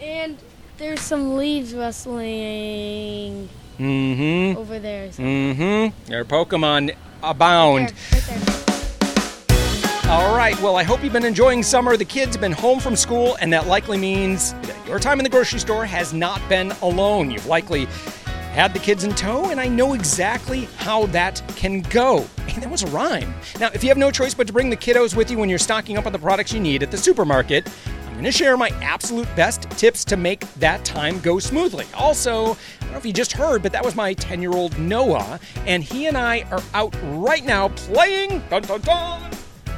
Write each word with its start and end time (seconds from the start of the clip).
And 0.00 0.38
there's 0.78 1.00
some 1.00 1.36
leaves 1.36 1.74
rustling 1.74 3.48
Mm-hmm. 3.78 4.58
over 4.58 4.80
there. 4.80 5.12
So. 5.12 5.22
Mm-hmm. 5.22 6.10
Your 6.10 6.24
Pokemon 6.24 6.96
abound. 7.22 7.90
There, 8.10 8.20
right 8.20 8.44
there. 9.48 10.10
All 10.10 10.36
right. 10.36 10.60
Well, 10.60 10.74
I 10.76 10.82
hope 10.82 11.04
you've 11.04 11.12
been 11.12 11.24
enjoying 11.24 11.62
summer. 11.62 11.96
The 11.96 12.04
kids 12.04 12.34
have 12.34 12.40
been 12.40 12.50
home 12.50 12.80
from 12.80 12.96
school, 12.96 13.36
and 13.40 13.52
that 13.52 13.68
likely 13.68 13.96
means 13.96 14.52
that 14.54 14.74
your 14.86 14.98
time 14.98 15.20
in 15.20 15.24
the 15.24 15.30
grocery 15.30 15.60
store 15.60 15.84
has 15.84 16.12
not 16.12 16.40
been 16.48 16.72
alone. 16.82 17.30
You've 17.30 17.46
likely 17.46 17.84
had 18.52 18.72
the 18.74 18.80
kids 18.80 19.04
in 19.04 19.14
tow, 19.14 19.50
and 19.50 19.60
I 19.60 19.68
know 19.68 19.92
exactly 19.92 20.64
how 20.78 21.06
that 21.06 21.40
can 21.54 21.82
go. 21.82 22.26
And 22.48 22.62
that 22.62 22.70
was 22.70 22.82
a 22.82 22.88
rhyme. 22.88 23.32
Now, 23.60 23.68
if 23.74 23.84
you 23.84 23.90
have 23.90 23.98
no 23.98 24.10
choice 24.10 24.34
but 24.34 24.48
to 24.48 24.52
bring 24.52 24.70
the 24.70 24.76
kiddos 24.76 25.14
with 25.14 25.30
you 25.30 25.38
when 25.38 25.48
you're 25.48 25.58
stocking 25.60 25.96
up 25.96 26.06
on 26.06 26.12
the 26.12 26.18
products 26.18 26.52
you 26.52 26.58
need 26.58 26.82
at 26.82 26.90
the 26.90 26.96
supermarket, 26.96 27.68
going 28.18 28.32
to 28.32 28.36
share 28.36 28.56
my 28.56 28.70
absolute 28.82 29.28
best 29.36 29.62
tips 29.70 30.04
to 30.06 30.16
make 30.16 30.40
that 30.54 30.84
time 30.84 31.20
go 31.20 31.38
smoothly. 31.38 31.86
Also, 31.94 32.46
I 32.46 32.56
don't 32.80 32.90
know 32.90 32.98
if 32.98 33.06
you 33.06 33.12
just 33.12 33.30
heard, 33.30 33.62
but 33.62 33.70
that 33.70 33.84
was 33.84 33.94
my 33.94 34.12
10 34.12 34.42
year 34.42 34.50
old 34.50 34.76
Noah, 34.76 35.38
and 35.66 35.84
he 35.84 36.06
and 36.06 36.18
I 36.18 36.42
are 36.50 36.62
out 36.74 36.96
right 37.02 37.44
now 37.44 37.68
playing. 37.68 38.42
Dun, 38.50 38.62
dun, 38.62 38.80
dun, 38.80 39.30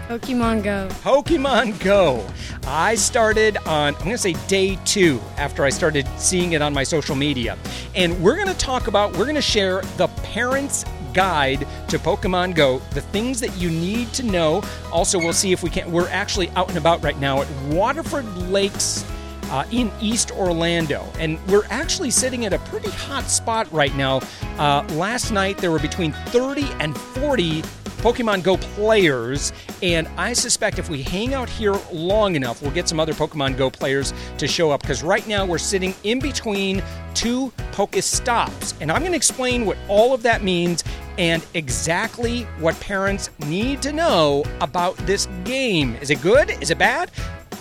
Pokemon 0.09 0.64
Go. 0.64 0.88
Pokemon 1.02 1.78
Go. 1.84 2.27
I 2.66 2.95
started 2.95 3.59
on, 3.59 3.95
I'm 3.95 4.00
going 4.00 4.12
to 4.12 4.19
say 4.19 4.33
day 4.48 4.78
two 4.86 5.20
after 5.36 5.62
I 5.62 5.69
started 5.69 6.09
seeing 6.16 6.52
it 6.52 6.62
on 6.62 6.72
my 6.72 6.83
social 6.83 7.14
media. 7.14 7.59
And 7.95 8.19
we're 8.22 8.36
going 8.36 8.48
to 8.48 8.55
talk 8.55 8.86
about, 8.86 9.12
we're 9.19 9.25
going 9.25 9.34
to 9.34 9.42
share 9.42 9.83
the 9.98 10.09
parents' 10.22 10.86
guide 11.12 11.66
to 11.88 11.98
Pokemon 11.98 12.55
Go, 12.55 12.78
the 12.92 13.00
things 13.00 13.41
that 13.41 13.56
you 13.56 13.70
need 13.70 14.12
to 14.14 14.23
know. 14.23 14.62
Also, 14.92 15.19
we'll 15.19 15.33
see 15.33 15.52
if 15.52 15.62
we 15.62 15.70
can, 15.70 15.91
we're 15.91 16.09
actually 16.09 16.48
out 16.50 16.69
and 16.69 16.78
about 16.78 17.02
right 17.02 17.19
now 17.19 17.42
at 17.42 17.50
Waterford 17.66 18.27
Lakes. 18.50 19.05
Uh, 19.50 19.64
in 19.73 19.91
East 20.00 20.30
Orlando. 20.30 21.05
And 21.19 21.36
we're 21.48 21.66
actually 21.70 22.12
sitting 22.12 22.45
at 22.45 22.52
a 22.52 22.60
pretty 22.60 22.91
hot 22.91 23.24
spot 23.24 23.66
right 23.73 23.92
now. 23.96 24.20
Uh, 24.58 24.86
last 24.91 25.33
night, 25.33 25.58
there 25.58 25.72
were 25.72 25.81
between 25.81 26.12
30 26.12 26.69
and 26.78 26.97
40 26.97 27.62
Pokemon 28.00 28.42
Go 28.42 28.56
players, 28.56 29.53
and 29.83 30.08
I 30.16 30.33
suspect 30.33 30.78
if 30.78 30.88
we 30.88 31.03
hang 31.03 31.34
out 31.34 31.50
here 31.50 31.75
long 31.92 32.34
enough, 32.34 32.62
we'll 32.62 32.70
get 32.70 32.88
some 32.88 32.98
other 32.98 33.12
Pokemon 33.12 33.58
Go 33.58 33.69
players 33.69 34.14
to 34.38 34.48
show 34.48 34.70
up 34.70 34.81
because 34.81 35.03
right 35.03 35.27
now 35.28 35.44
we're 35.44 35.58
sitting 35.58 35.94
in 36.03 36.19
between 36.19 36.83
two 37.12 37.53
Pokestops. 37.72 38.75
And 38.81 38.91
I'm 38.91 39.00
going 39.00 39.12
to 39.12 39.16
explain 39.16 39.66
what 39.66 39.77
all 39.86 40.14
of 40.14 40.22
that 40.22 40.42
means 40.42 40.83
and 41.20 41.44
exactly 41.52 42.44
what 42.60 42.80
parents 42.80 43.28
need 43.46 43.82
to 43.82 43.92
know 43.92 44.42
about 44.62 44.96
this 45.06 45.28
game. 45.44 45.94
Is 45.96 46.08
it 46.08 46.22
good? 46.22 46.48
Is 46.62 46.70
it 46.70 46.78
bad? 46.78 47.10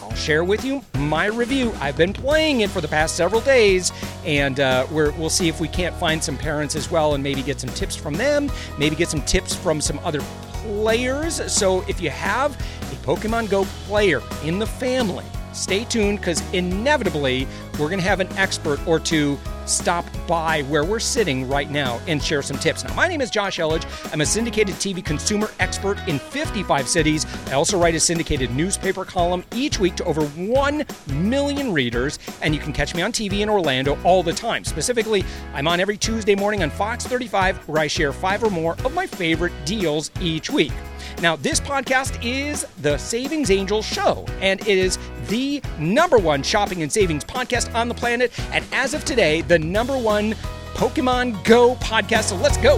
I'll 0.02 0.16
share 0.16 0.46
with 0.46 0.64
you 0.64 0.82
my 0.98 1.26
review. 1.26 1.74
I've 1.82 1.98
been 1.98 2.14
playing 2.14 2.62
it 2.62 2.70
for 2.70 2.80
the 2.80 2.88
past 2.88 3.18
several 3.18 3.42
days, 3.42 3.92
and 4.24 4.62
uh, 4.62 4.88
we're, 4.90 5.12
we'll 5.12 5.30
see 5.30 5.50
if 5.50 5.60
we 5.60 5.68
can't 5.68 5.94
find 5.96 6.24
some 6.24 6.38
parents 6.38 6.74
as 6.78 6.90
well 6.90 7.16
and 7.16 7.22
maybe 7.22 7.44
get 7.44 7.60
some 7.60 7.70
tips 7.72 7.98
from 7.98 8.14
them, 8.14 8.50
maybe 8.78 8.96
get 8.96 9.10
some 9.10 9.22
tips 9.24 9.54
from 9.54 9.82
some 9.82 10.00
other 10.06 10.22
players. 10.64 11.52
So 11.52 11.82
if 11.90 12.00
you 12.00 12.10
have 12.12 12.56
a 12.56 12.96
Pokemon 13.06 13.50
Go 13.50 13.66
player 13.88 14.22
in 14.46 14.58
the 14.58 14.68
family, 14.68 15.26
stay 15.52 15.84
tuned 15.84 16.20
because 16.20 16.42
inevitably 16.54 17.46
we're 17.74 17.90
going 17.90 18.00
to 18.00 18.08
have 18.08 18.22
an 18.22 18.30
expert 18.38 18.80
or 18.88 19.02
two 19.02 19.38
stop 19.70 20.06
by 20.28 20.64
where 20.64 20.84
we're 20.84 21.00
sitting 21.00 21.48
right 21.48 21.70
now 21.70 22.00
and 22.08 22.22
share 22.22 22.42
some 22.42 22.58
tips. 22.58 22.84
Now, 22.84 22.94
my 22.96 23.08
name 23.08 23.22
is 23.22 23.30
Josh 23.30 23.60
Elledge. 23.60 23.86
I'm 24.12 24.22
a 24.22 24.26
syndicated 24.26 24.76
TV 24.76 25.04
consumer 25.04 25.52
expert 25.60 25.98
in 26.08 26.20
55 26.20 26.88
cities. 26.88 27.26
I 27.48 27.54
also 27.54 27.80
write 27.80 27.96
a 27.96 28.00
syndicated 28.00 28.52
newspaper 28.52 29.06
column 29.06 29.44
each 29.54 29.80
week 29.80 29.96
to 29.98 30.06
over 30.06 30.26
1 30.26 30.86
million 31.08 31.72
readers, 31.72 32.20
and 32.42 32.54
you 32.54 32.60
can 32.60 32.74
catch 32.74 32.96
me 32.96 33.02
on 33.02 33.12
TV 33.12 33.40
in 33.40 33.50
Orlando 33.50 33.98
all 34.04 34.24
the 34.24 34.34
time. 34.34 34.64
Specifically, 34.64 35.24
I'm 35.54 35.68
on 35.68 35.80
every 35.80 35.98
Tuesday 35.98 36.36
morning 36.36 36.64
on 36.64 36.70
Fox 36.70 37.06
35 37.06 37.58
where 37.68 37.82
I 37.82 37.88
share 37.88 38.12
five 38.12 38.44
or 38.44 38.50
more 38.50 38.74
of 38.86 38.94
my 38.94 39.06
favorite 39.06 39.54
deals 39.66 40.12
each 40.20 40.50
week. 40.50 40.74
Now, 41.22 41.36
this 41.36 41.60
podcast 41.60 42.24
is 42.24 42.66
the 42.82 42.98
Savings 42.98 43.52
Angel 43.52 43.82
Show, 43.82 44.26
and 44.42 44.60
it 44.62 44.78
is 44.78 44.98
the 45.28 45.62
number 45.78 46.18
one 46.18 46.44
shopping 46.44 46.82
and 46.82 46.92
savings 46.92 47.24
podcast 47.24 47.74
on 47.76 47.88
the 47.88 47.96
planet. 47.96 48.32
And 48.52 48.66
as 48.72 48.94
of 48.94 49.06
today, 49.06 49.42
the 49.42 49.60
number 49.60 49.98
one 49.98 50.36
Pokemon 50.74 51.44
Go 51.44 51.76
podcast. 51.76 52.26
So 52.26 52.36
let's 52.38 52.58
go. 52.58 52.78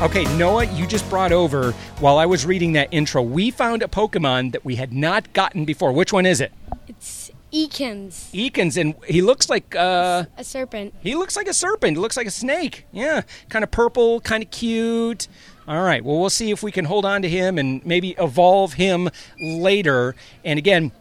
Okay, 0.00 0.24
Noah, 0.36 0.64
you 0.66 0.86
just 0.86 1.10
brought 1.10 1.32
over 1.32 1.72
while 1.98 2.18
I 2.18 2.26
was 2.26 2.46
reading 2.46 2.74
that 2.74 2.88
intro. 2.92 3.20
We 3.20 3.50
found 3.50 3.82
a 3.82 3.88
Pokemon 3.88 4.52
that 4.52 4.64
we 4.64 4.76
had 4.76 4.92
not 4.92 5.32
gotten 5.32 5.64
before. 5.64 5.92
Which 5.92 6.12
one 6.12 6.24
is 6.24 6.40
it? 6.40 6.52
It's 6.86 7.27
Ekans, 7.52 8.30
Ekans, 8.32 8.76
and 8.80 8.94
he 9.06 9.22
looks 9.22 9.48
like 9.48 9.74
uh, 9.74 10.24
a 10.36 10.44
serpent. 10.44 10.94
he 11.00 11.14
looks 11.14 11.36
like 11.36 11.48
a 11.48 11.54
serpent. 11.54 11.96
He 11.96 12.00
looks 12.00 12.16
like 12.16 12.26
a 12.26 12.30
snake. 12.30 12.86
Yeah, 12.92 13.22
kind 13.48 13.62
of 13.62 13.70
purple, 13.70 14.20
kind 14.20 14.42
of 14.42 14.50
cute. 14.50 15.28
All 15.66 15.82
right. 15.82 16.02
Well, 16.02 16.18
we'll 16.18 16.30
see 16.30 16.50
if 16.50 16.62
we 16.62 16.72
can 16.72 16.86
hold 16.86 17.04
on 17.04 17.20
to 17.22 17.28
him 17.28 17.58
and 17.58 17.84
maybe 17.84 18.14
evolve 18.18 18.74
him 18.74 19.10
later. 19.38 20.14
And 20.42 20.58
again, 20.58 20.92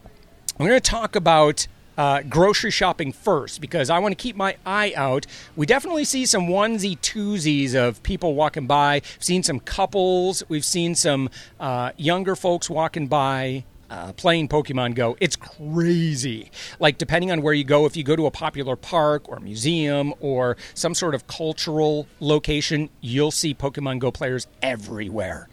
we're 0.58 0.68
going 0.68 0.81
to 0.81 0.90
talk 0.90 1.16
about 1.16 1.68
uh, 1.97 2.22
grocery 2.24 2.72
shopping 2.72 3.12
first 3.14 3.62
because 3.62 3.90
I 3.90 4.00
want 4.00 4.18
to 4.18 4.22
keep 4.22 4.35
my 4.35 4.58
eye 4.66 4.94
out. 4.96 5.25
We 5.56 5.66
definitely 5.66 6.03
see 6.03 6.25
some 6.25 6.47
onesie 6.47 7.00
twosies 7.00 7.75
of 7.75 8.03
people 8.03 8.35
walking 8.35 8.68
by. 8.68 8.96
We've 8.96 9.24
seen 9.24 9.44
some 9.44 9.59
couples. 9.62 10.44
We've 10.50 10.66
seen 10.66 10.96
some 10.96 11.29
uh, 11.59 11.91
younger 11.96 12.35
folks 12.35 12.69
walking 12.69 13.08
by. 13.08 13.64
Uh, 13.90 14.12
playing 14.12 14.50
Pokemon 14.50 14.96
Go. 14.96 15.16
It's 15.22 15.38
crazy. 15.38 16.52
Like, 16.78 16.98
depending 16.98 17.31
on 17.31 17.42
where 17.42 17.53
you 17.53 17.64
go, 17.64 17.86
if 17.86 17.96
you 17.96 18.03
go 18.03 18.18
to 18.18 18.25
a 18.25 18.31
popular 18.31 18.75
park 18.75 19.30
or 19.30 19.40
museum 19.40 20.14
or 20.20 20.58
some 20.74 20.94
sort 20.94 21.16
of 21.16 21.25
cultural 21.28 22.06
location, 22.20 22.90
you'll 23.00 23.31
see 23.31 23.53
Pokemon 23.53 24.00
Go 24.00 24.12
players 24.12 24.47
everywhere. 24.62 25.47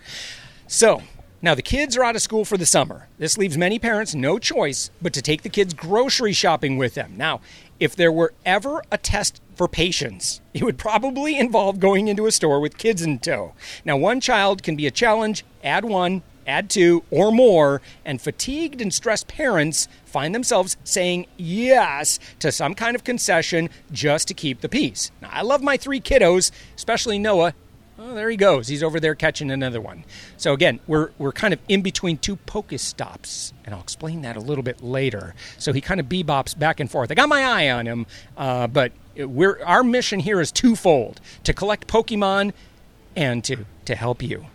So, 0.66 1.02
now 1.42 1.54
the 1.54 1.62
kids 1.62 1.94
are 1.96 2.02
out 2.02 2.16
of 2.16 2.22
school 2.22 2.44
for 2.44 2.56
the 2.56 2.64
summer. 2.64 3.06
This 3.18 3.36
leaves 3.36 3.58
many 3.58 3.78
parents 3.78 4.14
no 4.14 4.38
choice 4.38 4.90
but 5.02 5.12
to 5.12 5.20
take 5.20 5.42
the 5.42 5.48
kids 5.50 5.74
grocery 5.74 6.32
shopping 6.32 6.78
with 6.78 6.94
them. 6.94 7.14
Now, 7.16 7.40
if 7.78 7.94
there 7.94 8.10
were 8.10 8.32
ever 8.46 8.82
a 8.90 8.96
test 8.96 9.42
for 9.54 9.68
patience, 9.68 10.40
it 10.54 10.64
would 10.64 10.78
probably 10.78 11.38
involve 11.38 11.78
going 11.80 12.08
into 12.08 12.26
a 12.26 12.32
store 12.32 12.60
with 12.60 12.78
kids 12.78 13.02
in 13.02 13.18
tow. 13.18 13.52
Now, 13.84 13.96
one 13.96 14.20
child 14.20 14.62
can 14.62 14.74
be 14.74 14.86
a 14.86 14.90
challenge, 14.90 15.44
add 15.62 15.84
one, 15.84 16.22
add 16.46 16.70
two, 16.70 17.04
or 17.10 17.32
more, 17.32 17.80
and 18.04 18.20
fatigued 18.20 18.80
and 18.80 18.92
stressed 18.92 19.28
parents 19.28 19.88
find 20.04 20.34
themselves 20.34 20.76
saying 20.84 21.26
yes 21.36 22.18
to 22.38 22.52
some 22.52 22.74
kind 22.74 22.94
of 22.94 23.04
concession 23.04 23.68
just 23.90 24.28
to 24.28 24.34
keep 24.34 24.60
the 24.60 24.68
peace. 24.68 25.10
Now, 25.20 25.30
I 25.32 25.42
love 25.42 25.62
my 25.62 25.76
three 25.76 26.00
kiddos, 26.00 26.50
especially 26.76 27.18
Noah. 27.18 27.54
Oh, 27.96 28.12
there 28.14 28.28
he 28.28 28.36
goes. 28.36 28.66
He's 28.66 28.82
over 28.82 28.98
there 28.98 29.14
catching 29.14 29.50
another 29.50 29.80
one. 29.80 30.04
So 30.36 30.52
again, 30.52 30.80
we're 30.86 31.10
we're 31.16 31.32
kind 31.32 31.54
of 31.54 31.60
in 31.68 31.82
between 31.82 32.18
two 32.18 32.36
pocus 32.36 32.92
Pokestops, 32.92 33.52
and 33.64 33.74
I'll 33.74 33.80
explain 33.80 34.22
that 34.22 34.36
a 34.36 34.40
little 34.40 34.64
bit 34.64 34.82
later. 34.82 35.34
So 35.58 35.72
he 35.72 35.80
kind 35.80 36.00
of 36.00 36.06
bebops 36.06 36.58
back 36.58 36.80
and 36.80 36.90
forth. 36.90 37.12
I 37.12 37.14
got 37.14 37.28
my 37.28 37.42
eye 37.42 37.70
on 37.70 37.86
him, 37.86 38.06
uh, 38.36 38.66
but 38.66 38.92
we're 39.16 39.62
our 39.64 39.84
mission 39.84 40.18
here 40.18 40.40
is 40.40 40.50
twofold: 40.50 41.20
to 41.44 41.52
collect 41.52 41.86
Pokemon 41.86 42.52
and 43.14 43.44
to 43.44 43.64
to 43.84 43.94
help 43.94 44.22
you. 44.22 44.46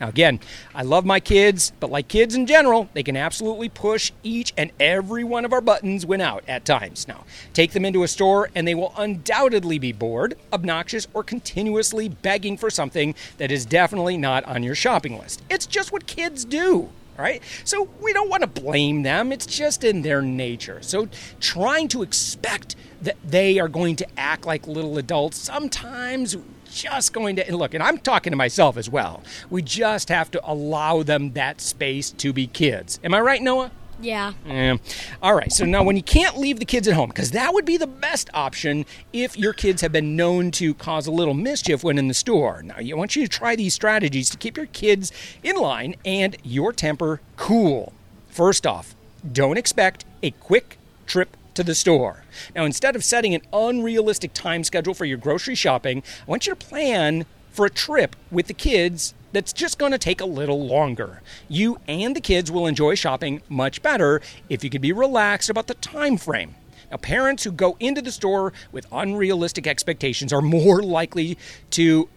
Now, 0.00 0.08
again, 0.08 0.38
I 0.74 0.82
love 0.82 1.04
my 1.04 1.20
kids, 1.20 1.72
but 1.80 1.90
like 1.90 2.08
kids 2.08 2.34
in 2.34 2.46
general, 2.46 2.88
they 2.94 3.02
can 3.02 3.16
absolutely 3.16 3.68
push 3.68 4.12
each 4.22 4.52
and 4.56 4.70
every 4.78 5.24
one 5.24 5.44
of 5.44 5.52
our 5.52 5.60
buttons 5.60 6.06
when 6.06 6.20
out 6.20 6.44
at 6.46 6.64
times. 6.64 7.08
Now, 7.08 7.24
take 7.52 7.72
them 7.72 7.84
into 7.84 8.02
a 8.04 8.08
store 8.08 8.48
and 8.54 8.66
they 8.66 8.74
will 8.74 8.94
undoubtedly 8.96 9.78
be 9.78 9.92
bored, 9.92 10.36
obnoxious, 10.52 11.08
or 11.14 11.24
continuously 11.24 12.08
begging 12.08 12.56
for 12.56 12.70
something 12.70 13.14
that 13.38 13.50
is 13.50 13.66
definitely 13.66 14.16
not 14.16 14.44
on 14.44 14.62
your 14.62 14.74
shopping 14.74 15.18
list. 15.18 15.42
It's 15.50 15.66
just 15.66 15.92
what 15.92 16.06
kids 16.06 16.44
do. 16.44 16.90
Right? 17.16 17.42
So 17.64 17.88
we 18.00 18.12
don't 18.12 18.30
want 18.30 18.42
to 18.42 18.60
blame 18.60 19.02
them. 19.02 19.32
It's 19.32 19.44
just 19.44 19.82
in 19.82 20.02
their 20.02 20.22
nature. 20.22 20.78
So 20.82 21.08
trying 21.40 21.88
to 21.88 22.04
expect 22.04 22.76
that 23.02 23.16
they 23.24 23.58
are 23.58 23.66
going 23.66 23.96
to 23.96 24.06
act 24.16 24.46
like 24.46 24.68
little 24.68 24.98
adults 24.98 25.36
sometimes 25.36 26.36
just 26.70 27.12
going 27.12 27.36
to 27.36 27.46
and 27.46 27.56
look 27.56 27.74
and 27.74 27.82
i'm 27.82 27.98
talking 27.98 28.30
to 28.30 28.36
myself 28.36 28.76
as 28.76 28.88
well 28.90 29.22
we 29.50 29.62
just 29.62 30.08
have 30.08 30.30
to 30.30 30.40
allow 30.50 31.02
them 31.02 31.32
that 31.32 31.60
space 31.60 32.10
to 32.10 32.32
be 32.32 32.46
kids 32.46 32.98
am 33.02 33.14
i 33.14 33.20
right 33.20 33.42
noah 33.42 33.70
Yeah. 34.00 34.34
yeah. 34.46 34.76
All 35.20 35.34
right. 35.34 35.50
So 35.52 35.64
now, 35.64 35.82
when 35.82 35.96
you 35.96 36.04
can't 36.04 36.38
leave 36.38 36.60
the 36.60 36.64
kids 36.64 36.86
at 36.86 36.94
home, 36.94 37.08
because 37.08 37.32
that 37.32 37.52
would 37.52 37.64
be 37.64 37.76
the 37.76 37.88
best 37.88 38.30
option 38.32 38.86
if 39.12 39.36
your 39.36 39.52
kids 39.52 39.82
have 39.82 39.90
been 39.90 40.14
known 40.14 40.52
to 40.52 40.72
cause 40.74 41.08
a 41.08 41.10
little 41.10 41.34
mischief 41.34 41.82
when 41.82 41.98
in 41.98 42.06
the 42.06 42.14
store. 42.14 42.62
Now, 42.62 42.76
I 42.78 42.92
want 42.94 43.16
you 43.16 43.22
to 43.26 43.28
try 43.28 43.56
these 43.56 43.74
strategies 43.74 44.30
to 44.30 44.36
keep 44.36 44.56
your 44.56 44.66
kids 44.66 45.10
in 45.42 45.56
line 45.56 45.96
and 46.04 46.36
your 46.44 46.72
temper 46.72 47.20
cool. 47.36 47.92
First 48.28 48.68
off, 48.68 48.94
don't 49.32 49.58
expect 49.58 50.04
a 50.22 50.30
quick 50.30 50.78
trip 51.08 51.36
to 51.58 51.64
the 51.64 51.74
store. 51.74 52.22
Now, 52.54 52.64
instead 52.64 52.94
of 52.94 53.02
setting 53.02 53.34
an 53.34 53.42
unrealistic 53.52 54.32
time 54.32 54.62
schedule 54.62 54.94
for 54.94 55.04
your 55.04 55.18
grocery 55.18 55.56
shopping, 55.56 56.04
I 56.26 56.30
want 56.30 56.46
you 56.46 56.54
to 56.54 56.66
plan 56.66 57.26
for 57.50 57.66
a 57.66 57.70
trip 57.70 58.14
with 58.30 58.46
the 58.46 58.54
kids 58.54 59.12
that's 59.32 59.52
just 59.52 59.76
going 59.76 59.90
to 59.90 59.98
take 59.98 60.20
a 60.20 60.24
little 60.24 60.64
longer. 60.64 61.20
You 61.48 61.80
and 61.88 62.14
the 62.14 62.20
kids 62.20 62.48
will 62.48 62.68
enjoy 62.68 62.94
shopping 62.94 63.42
much 63.48 63.82
better 63.82 64.22
if 64.48 64.62
you 64.62 64.70
can 64.70 64.80
be 64.80 64.92
relaxed 64.92 65.50
about 65.50 65.66
the 65.66 65.74
time 65.74 66.16
frame. 66.16 66.54
Now, 66.92 66.98
parents 66.98 67.42
who 67.42 67.50
go 67.50 67.76
into 67.80 68.02
the 68.02 68.12
store 68.12 68.52
with 68.70 68.86
unrealistic 68.92 69.66
expectations 69.66 70.32
are 70.32 70.40
more 70.40 70.80
likely 70.98 71.36
to 71.70 72.08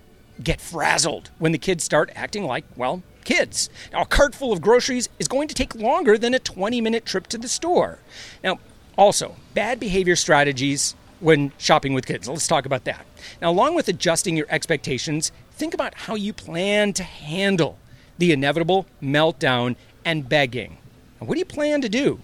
get 0.44 0.62
frazzled 0.62 1.32
when 1.40 1.52
the 1.52 1.58
kids 1.58 1.84
start 1.84 2.12
acting 2.16 2.44
like, 2.44 2.66
well, 2.76 3.02
kids. 3.26 3.72
Now, 3.92 4.04
a 4.04 4.06
cart 4.06 4.36
full 4.36 4.54
of 4.54 4.62
groceries 4.62 5.10
is 5.18 5.28
going 5.28 5.48
to 5.48 5.56
take 5.56 5.74
longer 5.74 6.16
than 6.16 6.36
a 6.36 6.40
20 6.40 6.80
minute 6.80 7.06
trip 7.08 7.26
to 7.28 7.40
the 7.40 7.48
store. 7.48 7.98
Now, 8.44 8.60
also, 8.98 9.36
bad 9.54 9.80
behavior 9.80 10.16
strategies 10.16 10.96
when 11.20 11.52
shopping 11.58 11.94
with 11.94 12.06
kids. 12.06 12.28
Let's 12.28 12.48
talk 12.48 12.66
about 12.66 12.84
that. 12.86 13.06
Now, 13.42 13.52
along 13.52 13.76
with 13.76 13.88
adjusting 13.88 14.36
your 14.36 14.48
expectations, 14.50 15.32
think 15.52 15.74
about 15.74 15.94
how 15.94 16.16
you 16.16 16.34
plan 16.34 16.94
to 16.94 17.04
handle 17.04 17.78
the 18.18 18.32
inevitable 18.32 18.86
meltdown 19.02 19.76
and 20.04 20.28
begging. 20.28 20.78
Now, 21.20 21.28
what 21.28 21.36
do 21.36 21.40
you 21.40 21.46
plan 21.46 21.82
to 21.82 21.90
do? 21.90 22.20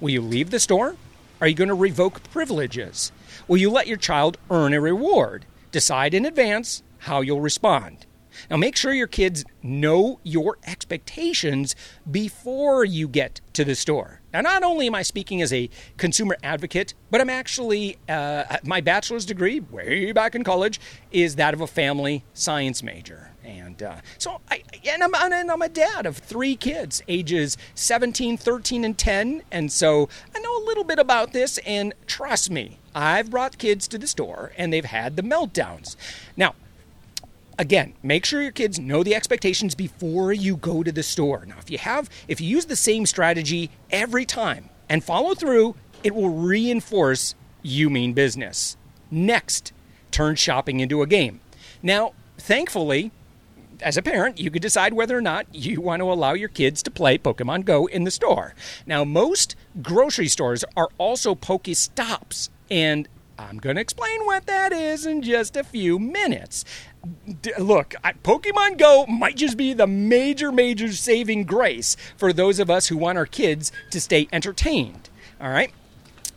Will 0.00 0.10
you 0.10 0.20
leave 0.20 0.50
the 0.50 0.60
store? 0.60 0.96
Are 1.40 1.46
you 1.46 1.54
going 1.54 1.68
to 1.68 1.74
revoke 1.74 2.22
privileges? 2.30 3.12
Will 3.46 3.58
you 3.58 3.70
let 3.70 3.86
your 3.86 3.96
child 3.96 4.38
earn 4.50 4.74
a 4.74 4.80
reward? 4.80 5.44
Decide 5.70 6.14
in 6.14 6.24
advance 6.24 6.82
how 6.98 7.20
you'll 7.20 7.40
respond. 7.40 8.06
Now, 8.50 8.56
make 8.56 8.76
sure 8.76 8.92
your 8.92 9.06
kids 9.06 9.44
know 9.62 10.20
your 10.22 10.58
expectations 10.66 11.74
before 12.10 12.84
you 12.84 13.08
get 13.08 13.40
to 13.54 13.64
the 13.64 13.74
store. 13.74 14.20
Now, 14.32 14.42
not 14.42 14.62
only 14.62 14.86
am 14.86 14.94
I 14.94 15.02
speaking 15.02 15.40
as 15.40 15.52
a 15.52 15.70
consumer 15.96 16.36
advocate, 16.42 16.94
but 17.10 17.20
I'm 17.20 17.30
actually, 17.30 17.96
uh, 18.08 18.58
my 18.62 18.80
bachelor's 18.80 19.24
degree, 19.24 19.60
way 19.60 20.12
back 20.12 20.34
in 20.34 20.44
college, 20.44 20.80
is 21.10 21.36
that 21.36 21.54
of 21.54 21.60
a 21.60 21.66
family 21.66 22.24
science 22.34 22.82
major. 22.82 23.30
And 23.48 23.82
uh, 23.82 23.96
so, 24.18 24.40
I, 24.50 24.62
and 24.86 25.02
I'm, 25.02 25.14
and 25.14 25.50
I'm 25.50 25.62
a 25.62 25.70
dad 25.70 26.04
of 26.04 26.18
three 26.18 26.54
kids, 26.54 27.02
ages 27.08 27.56
17, 27.74 28.36
13, 28.36 28.84
and 28.84 28.98
10. 28.98 29.42
And 29.50 29.72
so 29.72 30.10
I 30.36 30.40
know 30.40 30.62
a 30.62 30.64
little 30.66 30.84
bit 30.84 30.98
about 30.98 31.32
this. 31.32 31.56
And 31.58 31.94
trust 32.06 32.50
me, 32.50 32.78
I've 32.94 33.30
brought 33.30 33.56
kids 33.56 33.88
to 33.88 33.98
the 33.98 34.06
store 34.06 34.52
and 34.58 34.70
they've 34.70 34.84
had 34.84 35.16
the 35.16 35.22
meltdowns. 35.22 35.96
Now, 36.36 36.54
again, 37.58 37.94
make 38.02 38.24
sure 38.24 38.40
your 38.40 38.52
kids 38.52 38.78
know 38.78 39.02
the 39.02 39.14
expectations 39.14 39.74
before 39.74 40.32
you 40.32 40.56
go 40.56 40.82
to 40.82 40.92
the 40.92 41.02
store. 41.02 41.44
Now, 41.46 41.56
if 41.58 41.70
you 41.70 41.78
have, 41.78 42.08
if 42.28 42.40
you 42.40 42.48
use 42.48 42.66
the 42.66 42.76
same 42.76 43.04
strategy 43.04 43.70
every 43.90 44.24
time 44.24 44.70
and 44.88 45.04
follow 45.04 45.34
through, 45.34 45.74
it 46.02 46.14
will 46.14 46.30
reinforce 46.30 47.34
you 47.62 47.90
mean 47.90 48.12
business. 48.12 48.76
Next, 49.10 49.72
turn 50.10 50.36
shopping 50.36 50.80
into 50.80 51.02
a 51.02 51.06
game. 51.06 51.40
Now, 51.82 52.12
thankfully, 52.38 53.10
as 53.80 53.96
a 53.96 54.02
parent, 54.02 54.38
you 54.38 54.50
could 54.50 54.62
decide 54.62 54.94
whether 54.94 55.16
or 55.16 55.20
not 55.20 55.46
you 55.54 55.80
want 55.80 56.00
to 56.00 56.10
allow 56.10 56.32
your 56.32 56.48
kids 56.48 56.82
to 56.82 56.90
play 56.90 57.18
Pokemon 57.18 57.64
Go 57.64 57.86
in 57.86 58.04
the 58.04 58.10
store. 58.10 58.54
Now, 58.86 59.04
most 59.04 59.54
grocery 59.82 60.28
stores 60.28 60.64
are 60.76 60.88
also 60.98 61.34
Pokestops, 61.34 62.48
and 62.70 63.08
I'm 63.38 63.58
going 63.58 63.76
to 63.76 63.82
explain 63.82 64.24
what 64.24 64.46
that 64.46 64.72
is 64.72 65.06
in 65.06 65.22
just 65.22 65.56
a 65.56 65.62
few 65.62 65.98
minutes. 65.98 66.64
D- 67.40 67.52
look, 67.56 67.94
I, 68.02 68.14
Pokemon 68.14 68.78
Go 68.78 69.06
might 69.06 69.36
just 69.36 69.56
be 69.56 69.72
the 69.72 69.86
major, 69.86 70.50
major 70.50 70.92
saving 70.92 71.44
grace 71.44 71.96
for 72.16 72.32
those 72.32 72.58
of 72.58 72.68
us 72.68 72.88
who 72.88 72.96
want 72.96 73.16
our 73.16 73.26
kids 73.26 73.70
to 73.92 74.00
stay 74.00 74.28
entertained. 74.32 75.08
All 75.40 75.50
right? 75.50 75.72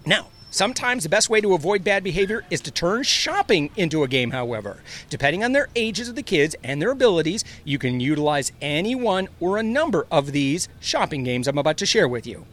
Now, 0.06 0.27
Sometimes 0.53 1.03
the 1.03 1.09
best 1.09 1.30
way 1.30 1.39
to 1.39 1.53
avoid 1.53 1.81
bad 1.81 2.03
behavior 2.03 2.44
is 2.50 2.59
to 2.59 2.71
turn 2.71 3.04
shopping 3.04 3.69
into 3.77 4.04
a 4.04 4.07
game, 4.09 4.31
however. 4.31 4.83
Depending 5.09 5.45
on 5.45 5.54
their 5.54 5.69
ages 5.77 6.09
of 6.09 6.15
the 6.15 6.21
kids 6.21 6.57
and 6.62 6.81
their 6.81 6.92
abilities, 6.92 7.45
you 7.63 7.80
can 7.80 8.01
utilize 8.01 8.51
any 8.62 8.94
one 8.94 9.30
or 9.39 9.57
a 9.57 9.63
number 9.63 10.06
of 10.12 10.33
these 10.33 10.68
shopping 10.81 11.24
games 11.24 11.47
I'm 11.47 11.57
about 11.57 11.77
to 11.77 11.86
share 11.86 12.09
with 12.09 12.27
you. 12.27 12.45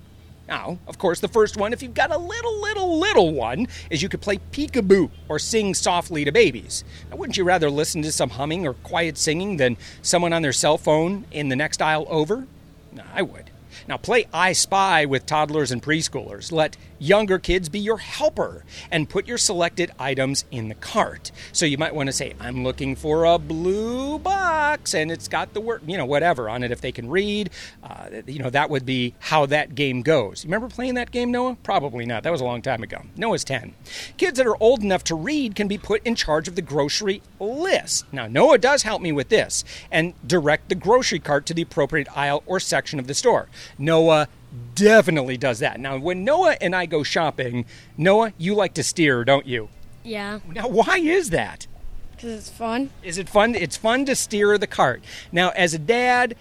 Now, 0.48 0.78
of 0.86 0.96
course, 0.96 1.20
the 1.20 1.28
first 1.28 1.58
one, 1.58 1.74
if 1.74 1.82
you've 1.82 1.92
got 1.92 2.10
a 2.10 2.16
little, 2.16 2.60
little, 2.62 2.98
little 2.98 3.32
one, 3.34 3.68
is 3.90 4.02
you 4.02 4.08
could 4.08 4.22
play 4.22 4.38
peekaboo 4.50 5.10
or 5.28 5.38
sing 5.38 5.74
softly 5.74 6.24
to 6.24 6.32
babies. 6.32 6.84
Now, 7.10 7.18
wouldn't 7.18 7.36
you 7.36 7.44
rather 7.44 7.68
listen 7.68 8.00
to 8.02 8.10
some 8.10 8.30
humming 8.30 8.66
or 8.66 8.72
quiet 8.72 9.18
singing 9.18 9.58
than 9.58 9.76
someone 10.00 10.32
on 10.32 10.40
their 10.40 10.54
cell 10.54 10.78
phone 10.78 11.26
in 11.30 11.50
the 11.50 11.56
next 11.56 11.82
aisle 11.82 12.06
over? 12.08 12.46
No, 12.92 13.02
I 13.14 13.20
would. 13.20 13.50
Now, 13.86 13.98
play 13.98 14.26
I 14.32 14.54
Spy 14.54 15.04
with 15.04 15.26
toddlers 15.26 15.70
and 15.70 15.82
preschoolers. 15.82 16.50
Let 16.50 16.78
younger 16.98 17.38
kids 17.38 17.68
be 17.68 17.78
your 17.78 17.98
helper 17.98 18.64
and 18.90 19.08
put 19.08 19.26
your 19.26 19.38
selected 19.38 19.90
items 19.98 20.44
in 20.50 20.68
the 20.68 20.74
cart. 20.74 21.30
So 21.52 21.66
you 21.66 21.78
might 21.78 21.94
want 21.94 22.08
to 22.08 22.12
say, 22.12 22.34
I'm 22.40 22.64
looking 22.64 22.96
for 22.96 23.24
a 23.24 23.38
blue 23.38 24.18
box, 24.18 24.94
and 24.94 25.10
it's 25.10 25.28
got 25.28 25.54
the 25.54 25.60
word, 25.60 25.82
you 25.86 25.96
know, 25.96 26.06
whatever 26.06 26.48
on 26.48 26.62
it 26.62 26.70
if 26.70 26.80
they 26.80 26.92
can 26.92 27.08
read. 27.08 27.50
Uh, 27.82 28.22
you 28.26 28.38
know, 28.38 28.50
that 28.50 28.70
would 28.70 28.86
be 28.86 29.14
how 29.18 29.46
that 29.46 29.74
game 29.74 30.02
goes. 30.02 30.44
You 30.44 30.48
remember 30.48 30.68
playing 30.68 30.94
that 30.94 31.10
game, 31.10 31.30
Noah? 31.30 31.56
Probably 31.62 32.06
not. 32.06 32.22
That 32.22 32.32
was 32.32 32.40
a 32.40 32.44
long 32.44 32.62
time 32.62 32.82
ago. 32.82 33.02
Noah's 33.16 33.44
10. 33.44 33.74
Kids 34.16 34.38
that 34.38 34.46
are 34.46 34.60
old 34.62 34.82
enough 34.82 35.04
to 35.04 35.14
read 35.14 35.54
can 35.54 35.68
be 35.68 35.78
put 35.78 36.04
in 36.06 36.14
charge 36.14 36.48
of 36.48 36.54
the 36.54 36.62
grocery 36.62 37.22
list. 37.40 38.04
Now, 38.12 38.26
Noah 38.26 38.58
does 38.58 38.82
help 38.82 39.02
me 39.02 39.12
with 39.12 39.28
this 39.28 39.64
and 39.90 40.14
direct 40.26 40.68
the 40.68 40.74
grocery 40.74 41.18
cart 41.18 41.46
to 41.46 41.54
the 41.54 41.62
appropriate 41.62 42.08
aisle 42.16 42.42
or 42.46 42.60
section 42.60 42.98
of 42.98 43.06
the 43.06 43.14
store. 43.14 43.48
Noah 43.78 44.28
definitely 44.74 45.36
does 45.36 45.58
that. 45.60 45.80
Now, 45.80 45.98
when 45.98 46.24
Noah 46.24 46.56
and 46.60 46.74
I 46.74 46.86
go 46.86 47.02
shopping, 47.02 47.64
Noah, 47.96 48.32
you 48.38 48.54
like 48.54 48.74
to 48.74 48.82
steer, 48.82 49.24
don't 49.24 49.46
you? 49.46 49.68
Yeah, 50.04 50.40
Now, 50.54 50.68
why 50.68 50.98
is 50.98 51.30
that? 51.30 51.66
because 52.12 52.32
it's 52.32 52.50
fun. 52.50 52.90
Is 53.04 53.16
it 53.16 53.28
fun? 53.28 53.54
It's 53.54 53.76
fun 53.76 54.04
to 54.06 54.16
steer 54.16 54.58
the 54.58 54.66
cart. 54.66 55.04
Now, 55.30 55.50
as 55.50 55.72
a 55.72 55.78
dad, 55.78 56.34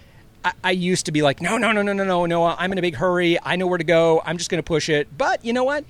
I, 0.44 0.52
I 0.64 0.70
used 0.72 1.06
to 1.06 1.12
be 1.12 1.22
like, 1.22 1.40
no, 1.40 1.56
no, 1.56 1.70
no, 1.70 1.82
no, 1.82 1.92
no, 1.92 2.02
no, 2.02 2.26
Noah, 2.26 2.56
I'm 2.58 2.72
in 2.72 2.78
a 2.78 2.82
big 2.82 2.96
hurry. 2.96 3.38
I 3.44 3.54
know 3.54 3.68
where 3.68 3.78
to 3.78 3.84
go. 3.84 4.20
I'm 4.24 4.38
just 4.38 4.50
going 4.50 4.58
to 4.58 4.66
push 4.66 4.88
it. 4.88 5.06
But 5.16 5.44
you 5.44 5.52
know 5.52 5.62
what? 5.62 5.84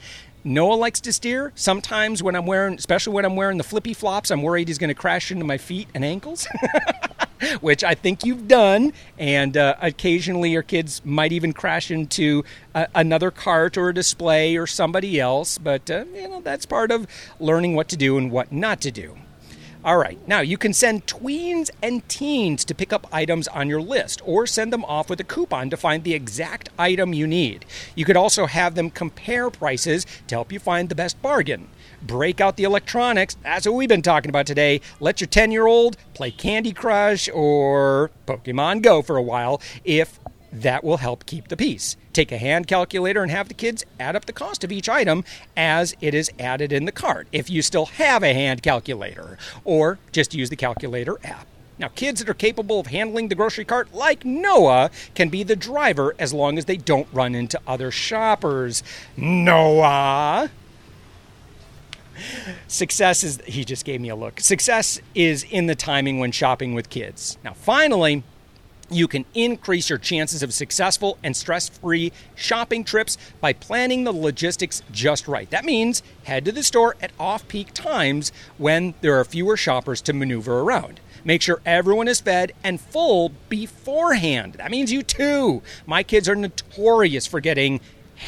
Noah 0.45 0.75
likes 0.75 1.01
to 1.03 1.13
steer. 1.13 1.53
Sometimes 1.55 2.23
when 2.23 2.37
I'm 2.37 2.45
wearing, 2.45 2.75
especially 2.75 3.15
when 3.15 3.25
I'm 3.25 3.35
wearing 3.37 3.57
the 3.57 3.65
flippy 3.65 3.95
flops, 3.95 4.31
I'm 4.31 4.43
worried 4.43 4.69
he's 4.69 4.77
going 4.79 4.89
to 4.89 4.95
crash 4.95 5.31
into 5.31 5.45
my 5.47 5.57
feet 5.57 5.89
and 5.95 6.05
ankles. 6.05 6.47
which 7.61 7.85
I 7.85 7.95
think 7.95 8.25
you've 8.25 8.49
done. 8.49 8.93
And 9.19 9.57
uh, 9.57 9.77
occasionally, 9.81 10.51
your 10.51 10.63
kids 10.63 11.03
might 11.05 11.33
even 11.33 11.53
crash 11.53 11.91
into 11.91 12.45
a, 12.75 12.89
another 12.95 13.31
cart 13.31 13.77
or 13.77 13.91
a 13.91 13.95
display 13.95 14.57
or 14.57 14.67
somebody 14.67 15.21
else. 15.21 15.59
But 15.59 15.91
uh, 15.91 16.05
you 16.15 16.29
know 16.29 16.41
that's 16.41 16.67
part 16.67 16.91
of 16.91 17.07
learning 17.41 17.75
what 17.75 17.89
to 17.89 17.97
do 17.97 18.19
and 18.19 18.31
what 18.31 18.53
not 18.53 18.81
to 18.83 18.91
do. 18.91 19.17
All 19.85 19.97
right, 19.97 20.19
now 20.27 20.41
you 20.41 20.59
can 20.59 20.73
send 20.73 21.07
tweens 21.07 21.71
and 21.81 22.07
teens 22.09 22.65
to 22.65 22.75
pick 22.75 22.93
up 22.93 23.07
items 23.13 23.47
on 23.47 23.69
your 23.69 23.81
list 23.81 24.21
or 24.25 24.45
send 24.45 24.73
them 24.73 24.85
off 24.85 25.09
with 25.09 25.21
a 25.21 25.25
coupon 25.25 25.71
to 25.71 25.77
find 25.77 26.03
the 26.03 26.15
exact 26.15 26.69
item 26.77 27.13
you 27.13 27.29
need. 27.29 27.65
You 27.95 28.05
could 28.05 28.17
also 28.17 28.47
have 28.47 28.75
them 28.75 28.91
compare 28.91 29.51
prices 29.51 30.05
to 30.27 30.35
help 30.35 30.51
you 30.53 30.59
find 30.59 30.89
the 30.89 30.97
best 30.97 31.23
bargain. 31.23 31.69
Break 32.03 32.41
out 32.41 32.57
the 32.57 32.65
electronics, 32.65 33.37
that's 33.43 33.67
what 33.67 33.75
we've 33.75 33.89
been 33.89 34.03
talking 34.03 34.29
about 34.29 34.47
today. 34.47 34.81
Let 35.01 35.21
your 35.21 35.29
10 35.29 35.51
year 35.51 35.67
old 35.67 35.97
play 36.15 36.31
Candy 36.31 36.73
Crush 36.73 37.29
or 37.29 38.11
Pokemon 38.27 38.83
Go 38.83 39.03
for 39.03 39.17
a 39.17 39.23
while 39.23 39.61
if 39.85 40.21
that 40.53 40.85
will 40.85 40.99
help 40.99 41.27
keep 41.27 41.49
the 41.49 41.57
peace. 41.57 41.97
Take 42.13 42.33
a 42.33 42.39
hand 42.39 42.67
calculator 42.67 43.23
and 43.23 43.31
have 43.31 43.49
the 43.49 43.55
kids 43.55 43.85
add 44.01 44.17
up 44.17 44.27
the 44.27 44.33
cost 44.33 44.65
of 44.65 44.73
each 44.73 44.89
item 44.89 45.25
as 45.57 45.95
it 46.01 46.15
is 46.15 46.31
added 46.39 46.73
in 46.73 46.85
the 46.85 46.93
cart, 46.93 47.27
if 47.33 47.51
you 47.51 47.63
still 47.63 47.87
have 47.87 48.23
a 48.23 48.33
hand 48.33 48.63
calculator, 48.63 49.37
or 49.65 49.99
just 50.13 50.35
use 50.35 50.51
the 50.51 50.57
calculator 50.57 51.19
app. 51.25 51.47
Now, 51.79 51.89
kids 51.89 52.19
that 52.21 52.29
are 52.29 52.35
capable 52.35 52.81
of 52.81 52.89
handling 52.89 53.29
the 53.29 53.37
grocery 53.37 53.65
cart, 53.65 53.95
like 53.95 54.25
Noah, 54.25 54.91
can 55.15 55.29
be 55.29 55.45
the 55.45 55.55
driver 55.55 56.15
as 56.19 56.33
long 56.33 56.59
as 56.59 56.65
they 56.65 56.77
don't 56.77 57.07
run 57.13 57.37
into 57.37 57.61
other 57.69 57.93
shoppers. 57.93 58.83
Noah! 59.17 60.51
Success 62.67 63.25
is, 63.25 63.41
he 63.47 63.65
just 63.65 63.85
gave 63.85 64.01
me 64.01 64.09
a 64.09 64.17
look. 64.17 64.41
Success 64.41 65.01
is 65.15 65.45
in 65.51 65.67
the 65.67 65.75
timing 65.75 66.19
when 66.19 66.33
shopping 66.33 66.75
with 66.75 66.91
kids. 66.91 67.39
Now, 67.45 67.53
finally, 67.55 68.23
you 68.91 69.07
can 69.07 69.25
increase 69.35 69.91
your 69.91 69.99
chances 69.99 70.43
of 70.43 70.55
successful 70.55 71.19
and 71.23 71.37
stress 71.37 71.69
free 71.69 72.13
shopping 72.35 72.85
trips 72.85 73.19
by 73.41 73.53
planning 73.53 74.05
the 74.05 74.13
logistics 74.13 74.83
just 74.91 75.29
right. 75.29 75.51
That 75.51 75.65
means 75.65 76.03
head 76.25 76.45
to 76.47 76.53
the 76.53 76.63
store 76.63 76.97
at 77.01 77.13
off 77.19 77.47
peak 77.49 77.75
times 77.75 78.33
when 78.57 78.95
there 79.01 79.19
are 79.19 79.25
fewer 79.25 79.57
shoppers 79.57 80.01
to 80.03 80.13
maneuver 80.13 80.61
around. 80.61 81.01
Make 81.25 81.43
sure 81.43 81.61
everyone 81.67 82.09
is 82.09 82.21
fed 82.21 82.53
and 82.65 82.81
full 82.81 83.33
beforehand. 83.49 84.55
That 84.55 84.71
means 84.71 84.93
you 84.93 85.03
too. 85.03 85.63
My 85.85 86.03
kids 86.03 86.29
are 86.29 86.37
notorious 86.37 87.27
for 87.27 87.41
getting 87.41 87.81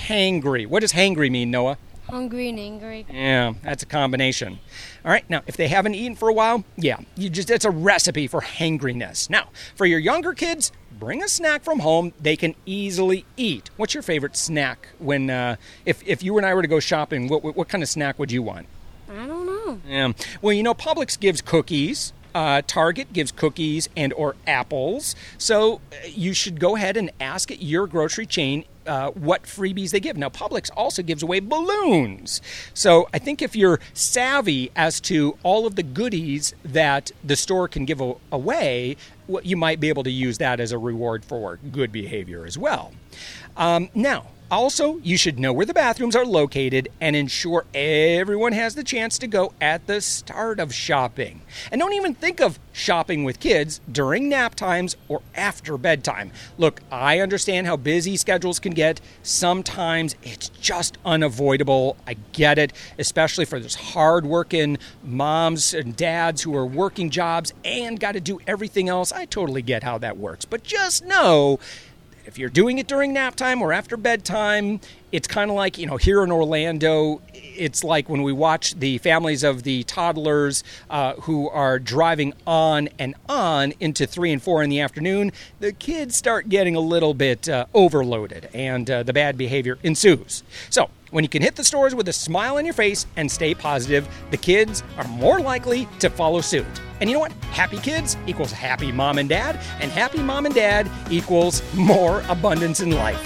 hangry. 0.08 0.66
What 0.66 0.80
does 0.80 0.92
hangry 0.92 1.30
mean, 1.30 1.50
Noah? 1.50 1.78
Hungry 2.10 2.48
and 2.48 2.58
angry. 2.58 3.06
Yeah, 3.10 3.54
that's 3.62 3.82
a 3.82 3.86
combination. 3.86 4.58
All 5.04 5.10
right, 5.10 5.28
now 5.30 5.42
if 5.46 5.56
they 5.56 5.68
haven't 5.68 5.94
eaten 5.94 6.16
for 6.16 6.28
a 6.28 6.32
while, 6.32 6.64
yeah, 6.76 6.98
you 7.16 7.30
just 7.30 7.50
it's 7.50 7.64
a 7.64 7.70
recipe 7.70 8.26
for 8.26 8.40
hangriness. 8.40 9.30
Now, 9.30 9.48
for 9.74 9.86
your 9.86 9.98
younger 9.98 10.32
kids, 10.34 10.72
bring 10.98 11.22
a 11.22 11.28
snack 11.28 11.64
from 11.64 11.78
home 11.80 12.12
they 12.20 12.36
can 12.36 12.54
easily 12.66 13.24
eat. 13.36 13.70
What's 13.76 13.94
your 13.94 14.02
favorite 14.02 14.36
snack 14.36 14.88
when 14.98 15.30
uh, 15.30 15.56
if 15.86 16.02
if 16.06 16.22
you 16.22 16.36
and 16.36 16.46
I 16.46 16.54
were 16.54 16.62
to 16.62 16.68
go 16.68 16.80
shopping, 16.80 17.28
what 17.28 17.42
what 17.42 17.68
kind 17.68 17.82
of 17.82 17.88
snack 17.88 18.18
would 18.18 18.30
you 18.32 18.42
want? 18.42 18.66
I 19.10 19.26
don't 19.26 19.46
know. 19.46 19.80
Yeah. 19.88 20.12
Well, 20.42 20.52
you 20.52 20.62
know, 20.62 20.74
Publix 20.74 21.18
gives 21.18 21.40
cookies, 21.40 22.12
Uh, 22.32 22.62
Target 22.66 23.12
gives 23.12 23.32
cookies 23.32 23.88
and 23.96 24.12
or 24.12 24.36
apples, 24.46 25.16
so 25.36 25.80
uh, 25.92 26.06
you 26.06 26.32
should 26.32 26.60
go 26.60 26.76
ahead 26.76 26.96
and 26.96 27.10
ask 27.20 27.50
your 27.58 27.88
grocery 27.88 28.26
chain 28.26 28.64
uh, 28.86 29.10
what 29.10 29.44
freebies 29.44 29.90
they 29.90 30.00
give. 30.00 30.16
Now, 30.16 30.28
Publix 30.28 30.70
also 30.76 31.02
gives 31.02 31.22
away 31.22 31.40
balloons. 31.40 32.40
So 32.74 33.08
I 33.12 33.18
think 33.18 33.42
if 33.42 33.54
you're 33.54 33.80
savvy 33.92 34.70
as 34.74 35.00
to 35.02 35.36
all 35.42 35.66
of 35.66 35.76
the 35.76 35.82
goodies 35.82 36.54
that 36.64 37.10
the 37.22 37.36
store 37.36 37.68
can 37.68 37.84
give 37.84 38.00
a- 38.00 38.14
away, 38.32 38.96
well, 39.28 39.42
you 39.44 39.56
might 39.56 39.80
be 39.80 39.88
able 39.88 40.02
to 40.04 40.10
use 40.10 40.38
that 40.38 40.60
as 40.60 40.72
a 40.72 40.78
reward 40.78 41.24
for 41.24 41.58
good 41.70 41.92
behavior 41.92 42.46
as 42.46 42.56
well. 42.58 42.92
Um, 43.56 43.90
now, 43.94 44.26
also, 44.50 44.98
you 44.98 45.16
should 45.16 45.38
know 45.38 45.52
where 45.52 45.66
the 45.66 45.74
bathrooms 45.74 46.16
are 46.16 46.26
located 46.26 46.88
and 47.00 47.14
ensure 47.14 47.64
everyone 47.72 48.52
has 48.52 48.74
the 48.74 48.82
chance 48.82 49.18
to 49.18 49.26
go 49.26 49.52
at 49.60 49.86
the 49.86 50.00
start 50.00 50.58
of 50.58 50.74
shopping. 50.74 51.42
And 51.70 51.80
don't 51.80 51.92
even 51.92 52.14
think 52.14 52.40
of 52.40 52.58
shopping 52.72 53.24
with 53.24 53.38
kids 53.38 53.80
during 53.90 54.28
nap 54.28 54.54
times 54.54 54.96
or 55.08 55.22
after 55.34 55.78
bedtime. 55.78 56.32
Look, 56.58 56.80
I 56.90 57.20
understand 57.20 57.66
how 57.66 57.76
busy 57.76 58.16
schedules 58.16 58.58
can 58.58 58.72
get. 58.72 59.00
Sometimes 59.22 60.16
it's 60.22 60.48
just 60.48 60.98
unavoidable. 61.04 61.96
I 62.06 62.14
get 62.32 62.58
it, 62.58 62.72
especially 62.98 63.44
for 63.44 63.60
those 63.60 63.74
hardworking 63.76 64.78
moms 65.04 65.74
and 65.74 65.94
dads 65.94 66.42
who 66.42 66.56
are 66.56 66.66
working 66.66 67.10
jobs 67.10 67.52
and 67.64 68.00
got 68.00 68.12
to 68.12 68.20
do 68.20 68.40
everything 68.46 68.88
else. 68.88 69.12
I 69.12 69.26
totally 69.26 69.62
get 69.62 69.82
how 69.82 69.98
that 69.98 70.18
works. 70.18 70.44
But 70.44 70.64
just 70.64 71.04
know 71.04 71.58
if 72.30 72.38
you're 72.38 72.48
doing 72.48 72.78
it 72.78 72.86
during 72.86 73.12
nap 73.12 73.34
time 73.34 73.60
or 73.60 73.72
after 73.72 73.96
bedtime, 73.96 74.78
it's 75.10 75.26
kind 75.26 75.50
of 75.50 75.56
like, 75.56 75.78
you 75.78 75.86
know, 75.86 75.96
here 75.96 76.22
in 76.22 76.30
Orlando, 76.30 77.20
it's 77.34 77.82
like 77.82 78.08
when 78.08 78.22
we 78.22 78.32
watch 78.32 78.74
the 78.74 78.98
families 78.98 79.42
of 79.42 79.64
the 79.64 79.82
toddlers 79.82 80.62
uh, 80.90 81.14
who 81.14 81.48
are 81.48 81.80
driving 81.80 82.32
on 82.46 82.88
and 83.00 83.16
on 83.28 83.72
into 83.80 84.06
three 84.06 84.30
and 84.30 84.40
four 84.40 84.62
in 84.62 84.70
the 84.70 84.78
afternoon, 84.78 85.32
the 85.58 85.72
kids 85.72 86.16
start 86.16 86.48
getting 86.48 86.76
a 86.76 86.80
little 86.80 87.14
bit 87.14 87.48
uh, 87.48 87.66
overloaded 87.74 88.48
and 88.54 88.88
uh, 88.88 89.02
the 89.02 89.12
bad 89.12 89.36
behavior 89.36 89.76
ensues. 89.82 90.44
So, 90.70 90.88
when 91.10 91.24
you 91.24 91.28
can 91.28 91.42
hit 91.42 91.56
the 91.56 91.64
stores 91.64 91.92
with 91.96 92.06
a 92.06 92.12
smile 92.12 92.58
on 92.58 92.64
your 92.64 92.74
face 92.74 93.06
and 93.16 93.28
stay 93.28 93.52
positive, 93.52 94.06
the 94.30 94.36
kids 94.36 94.84
are 94.96 95.08
more 95.08 95.40
likely 95.40 95.88
to 95.98 96.08
follow 96.08 96.40
suit. 96.40 96.79
And 97.00 97.08
you 97.08 97.14
know 97.14 97.20
what? 97.20 97.32
Happy 97.50 97.78
kids 97.78 98.18
equals 98.26 98.52
happy 98.52 98.92
mom 98.92 99.16
and 99.16 99.28
dad, 99.28 99.58
and 99.80 99.90
happy 99.90 100.22
mom 100.22 100.44
and 100.44 100.54
dad 100.54 100.90
equals 101.10 101.62
more 101.74 102.22
abundance 102.28 102.80
in 102.80 102.90
life. 102.90 103.18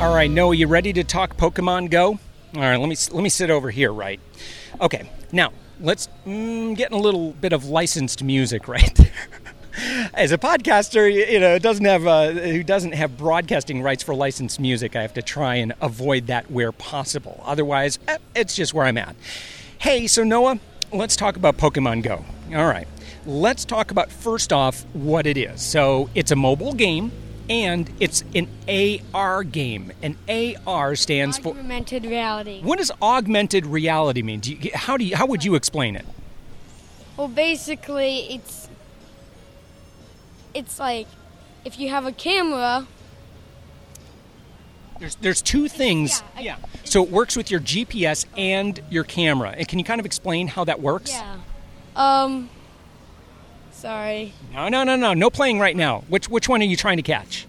All 0.00 0.14
right, 0.14 0.30
Noah, 0.30 0.54
you 0.54 0.68
ready 0.68 0.92
to 0.92 1.02
talk 1.02 1.36
Pokemon 1.36 1.90
Go? 1.90 2.20
All 2.54 2.62
right, 2.62 2.76
let 2.76 2.88
me 2.88 2.96
let 3.10 3.22
me 3.22 3.28
sit 3.28 3.50
over 3.50 3.70
here, 3.70 3.92
right? 3.92 4.20
Okay, 4.80 5.10
now 5.32 5.52
let's 5.80 6.08
mm, 6.24 6.76
get 6.76 6.92
a 6.92 6.96
little 6.96 7.32
bit 7.32 7.52
of 7.52 7.64
licensed 7.64 8.22
music 8.22 8.68
right 8.68 8.94
there. 8.96 9.10
As 10.14 10.32
a 10.32 10.38
podcaster, 10.38 11.12
you 11.12 11.38
know, 11.38 11.58
doesn't 11.58 11.84
have 11.84 12.06
uh, 12.06 12.30
who 12.30 12.62
doesn't 12.62 12.92
have 12.92 13.16
broadcasting 13.16 13.82
rights 13.82 14.02
for 14.02 14.14
licensed 14.14 14.60
music, 14.60 14.96
I 14.96 15.02
have 15.02 15.14
to 15.14 15.22
try 15.22 15.56
and 15.56 15.72
avoid 15.80 16.26
that 16.26 16.50
where 16.50 16.72
possible. 16.72 17.42
Otherwise, 17.44 17.98
eh, 18.08 18.18
it's 18.34 18.54
just 18.54 18.74
where 18.74 18.86
I'm 18.86 18.98
at. 18.98 19.14
Hey, 19.78 20.06
so 20.06 20.24
Noah, 20.24 20.58
let's 20.92 21.16
talk 21.16 21.36
about 21.36 21.56
Pokemon 21.56 22.02
Go. 22.02 22.24
All 22.54 22.66
right, 22.66 22.88
let's 23.26 23.64
talk 23.64 23.90
about 23.90 24.10
first 24.10 24.52
off 24.52 24.84
what 24.92 25.26
it 25.26 25.36
is. 25.36 25.60
So 25.60 26.10
it's 26.14 26.30
a 26.30 26.36
mobile 26.36 26.72
game 26.72 27.12
and 27.48 27.90
it's 28.00 28.24
an 28.34 28.48
AR 29.14 29.44
game. 29.44 29.92
An 30.02 30.16
AR 30.66 30.96
stands 30.96 31.38
for 31.38 31.50
Augmented 31.56 32.04
reality. 32.04 32.60
what 32.62 32.78
does 32.78 32.90
augmented 33.00 33.66
reality 33.66 34.22
mean? 34.22 34.40
Do 34.40 34.52
you, 34.54 34.70
how 34.74 34.96
do 34.96 35.04
you, 35.04 35.16
how 35.16 35.26
would 35.26 35.44
you 35.44 35.54
explain 35.54 35.96
it? 35.96 36.06
Well, 37.16 37.28
basically, 37.28 38.34
it's 38.34 38.67
it's 40.54 40.78
like 40.78 41.06
if 41.64 41.78
you 41.78 41.88
have 41.90 42.06
a 42.06 42.12
camera. 42.12 42.86
There's 45.00 45.14
there's 45.16 45.42
two 45.42 45.68
things. 45.68 46.22
Yeah, 46.40 46.56
I- 46.62 46.68
So 46.84 47.02
it 47.04 47.10
works 47.10 47.36
with 47.36 47.50
your 47.50 47.60
GPS 47.60 48.26
and 48.36 48.80
your 48.90 49.04
camera. 49.04 49.50
And 49.56 49.68
can 49.68 49.78
you 49.78 49.84
kind 49.84 50.00
of 50.00 50.06
explain 50.06 50.48
how 50.48 50.64
that 50.64 50.80
works? 50.80 51.12
Yeah. 51.12 51.36
Um. 51.94 52.48
Sorry. 53.70 54.32
No, 54.52 54.68
no, 54.68 54.82
no, 54.82 54.96
no. 54.96 55.14
No 55.14 55.30
playing 55.30 55.60
right 55.60 55.76
now. 55.76 56.02
Which 56.08 56.28
which 56.28 56.48
one 56.48 56.60
are 56.62 56.64
you 56.64 56.76
trying 56.76 56.96
to 56.96 57.02
catch? 57.02 57.46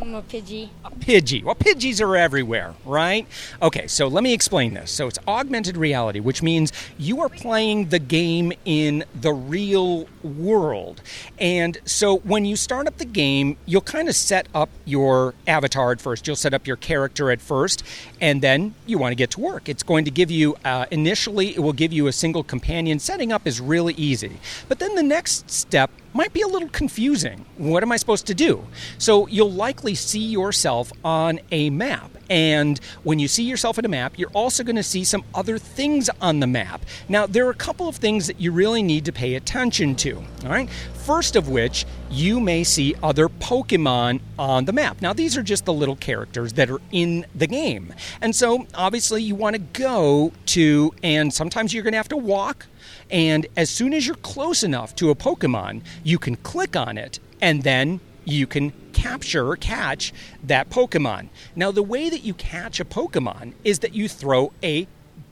Um, 0.00 0.14
a 0.14 0.22
Pidgey. 0.22 0.68
A 0.84 0.90
Pidgey. 0.90 1.42
Well, 1.42 1.54
Pidgeys 1.54 2.00
are 2.00 2.16
everywhere, 2.16 2.74
right? 2.84 3.26
Okay, 3.62 3.86
so 3.86 4.08
let 4.08 4.22
me 4.22 4.32
explain 4.32 4.74
this. 4.74 4.90
So 4.90 5.06
it's 5.06 5.18
augmented 5.26 5.76
reality, 5.76 6.20
which 6.20 6.42
means 6.42 6.72
you 6.98 7.20
are 7.22 7.28
playing 7.28 7.88
the 7.88 7.98
game 7.98 8.52
in 8.64 9.04
the 9.14 9.32
real 9.32 10.06
world. 10.22 11.00
And 11.38 11.78
so 11.84 12.18
when 12.18 12.44
you 12.44 12.56
start 12.56 12.86
up 12.86 12.98
the 12.98 13.04
game, 13.04 13.56
you'll 13.64 13.80
kind 13.80 14.08
of 14.08 14.14
set 14.14 14.48
up 14.54 14.68
your 14.84 15.34
avatar 15.46 15.92
at 15.92 16.00
first. 16.00 16.26
You'll 16.26 16.36
set 16.36 16.52
up 16.52 16.66
your 16.66 16.76
character 16.76 17.30
at 17.30 17.40
first, 17.40 17.82
and 18.20 18.42
then 18.42 18.74
you 18.86 18.98
want 18.98 19.12
to 19.12 19.16
get 19.16 19.30
to 19.32 19.40
work. 19.40 19.68
It's 19.68 19.82
going 19.82 20.04
to 20.04 20.10
give 20.10 20.30
you, 20.30 20.56
uh, 20.64 20.86
initially, 20.90 21.54
it 21.54 21.60
will 21.60 21.72
give 21.72 21.92
you 21.92 22.06
a 22.06 22.12
single 22.12 22.42
companion. 22.42 22.98
Setting 22.98 23.32
up 23.32 23.46
is 23.46 23.60
really 23.60 23.94
easy. 23.94 24.38
But 24.68 24.78
then 24.78 24.94
the 24.94 25.02
next 25.02 25.50
step 25.50 25.90
might 26.16 26.32
be 26.32 26.42
a 26.42 26.46
little 26.46 26.68
confusing. 26.70 27.44
What 27.56 27.82
am 27.82 27.92
I 27.92 27.96
supposed 27.96 28.26
to 28.26 28.34
do? 28.34 28.66
So 28.98 29.26
you'll 29.26 29.52
likely 29.52 29.94
see 29.94 30.24
yourself 30.24 30.92
on 31.04 31.40
a 31.52 31.70
map. 31.70 32.10
And 32.28 32.80
when 33.04 33.18
you 33.18 33.28
see 33.28 33.44
yourself 33.44 33.78
on 33.78 33.84
a 33.84 33.88
map, 33.88 34.18
you're 34.18 34.30
also 34.30 34.64
going 34.64 34.76
to 34.76 34.82
see 34.82 35.04
some 35.04 35.24
other 35.34 35.58
things 35.58 36.10
on 36.20 36.40
the 36.40 36.46
map. 36.46 36.84
Now, 37.08 37.26
there 37.26 37.46
are 37.46 37.50
a 37.50 37.54
couple 37.54 37.86
of 37.86 37.96
things 37.96 38.26
that 38.26 38.40
you 38.40 38.50
really 38.50 38.82
need 38.82 39.04
to 39.04 39.12
pay 39.12 39.34
attention 39.34 39.94
to. 39.96 40.16
All 40.16 40.48
right. 40.48 40.68
First 40.94 41.36
of 41.36 41.48
which, 41.48 41.86
you 42.16 42.40
may 42.40 42.64
see 42.64 42.94
other 43.02 43.28
Pokemon 43.28 44.20
on 44.38 44.64
the 44.64 44.72
map. 44.72 45.02
Now, 45.02 45.12
these 45.12 45.36
are 45.36 45.42
just 45.42 45.64
the 45.64 45.72
little 45.72 45.96
characters 45.96 46.54
that 46.54 46.70
are 46.70 46.80
in 46.90 47.26
the 47.34 47.46
game. 47.46 47.94
And 48.20 48.34
so, 48.34 48.66
obviously, 48.74 49.22
you 49.22 49.34
want 49.34 49.54
to 49.54 49.60
go 49.60 50.32
to, 50.46 50.94
and 51.02 51.32
sometimes 51.32 51.74
you're 51.74 51.82
going 51.82 51.92
to 51.92 51.98
have 51.98 52.08
to 52.08 52.16
walk 52.16 52.66
and 53.10 53.46
as 53.56 53.70
soon 53.70 53.94
as 53.94 54.06
you're 54.06 54.16
close 54.16 54.62
enough 54.62 54.94
to 54.96 55.10
a 55.10 55.14
Pokemon, 55.14 55.82
you 56.02 56.18
can 56.18 56.36
click 56.36 56.76
on 56.76 56.98
it 56.98 57.18
and 57.40 57.62
then 57.62 58.00
you 58.24 58.46
can 58.46 58.72
capture 58.92 59.48
or 59.48 59.56
catch 59.56 60.12
that 60.42 60.70
Pokemon. 60.70 61.28
Now, 61.54 61.70
the 61.70 61.82
way 61.82 62.10
that 62.10 62.24
you 62.24 62.34
catch 62.34 62.80
a 62.80 62.84
Pokemon 62.84 63.52
is 63.62 63.80
that 63.80 63.94
you 63.94 64.08
throw 64.08 64.52
a 64.62 64.88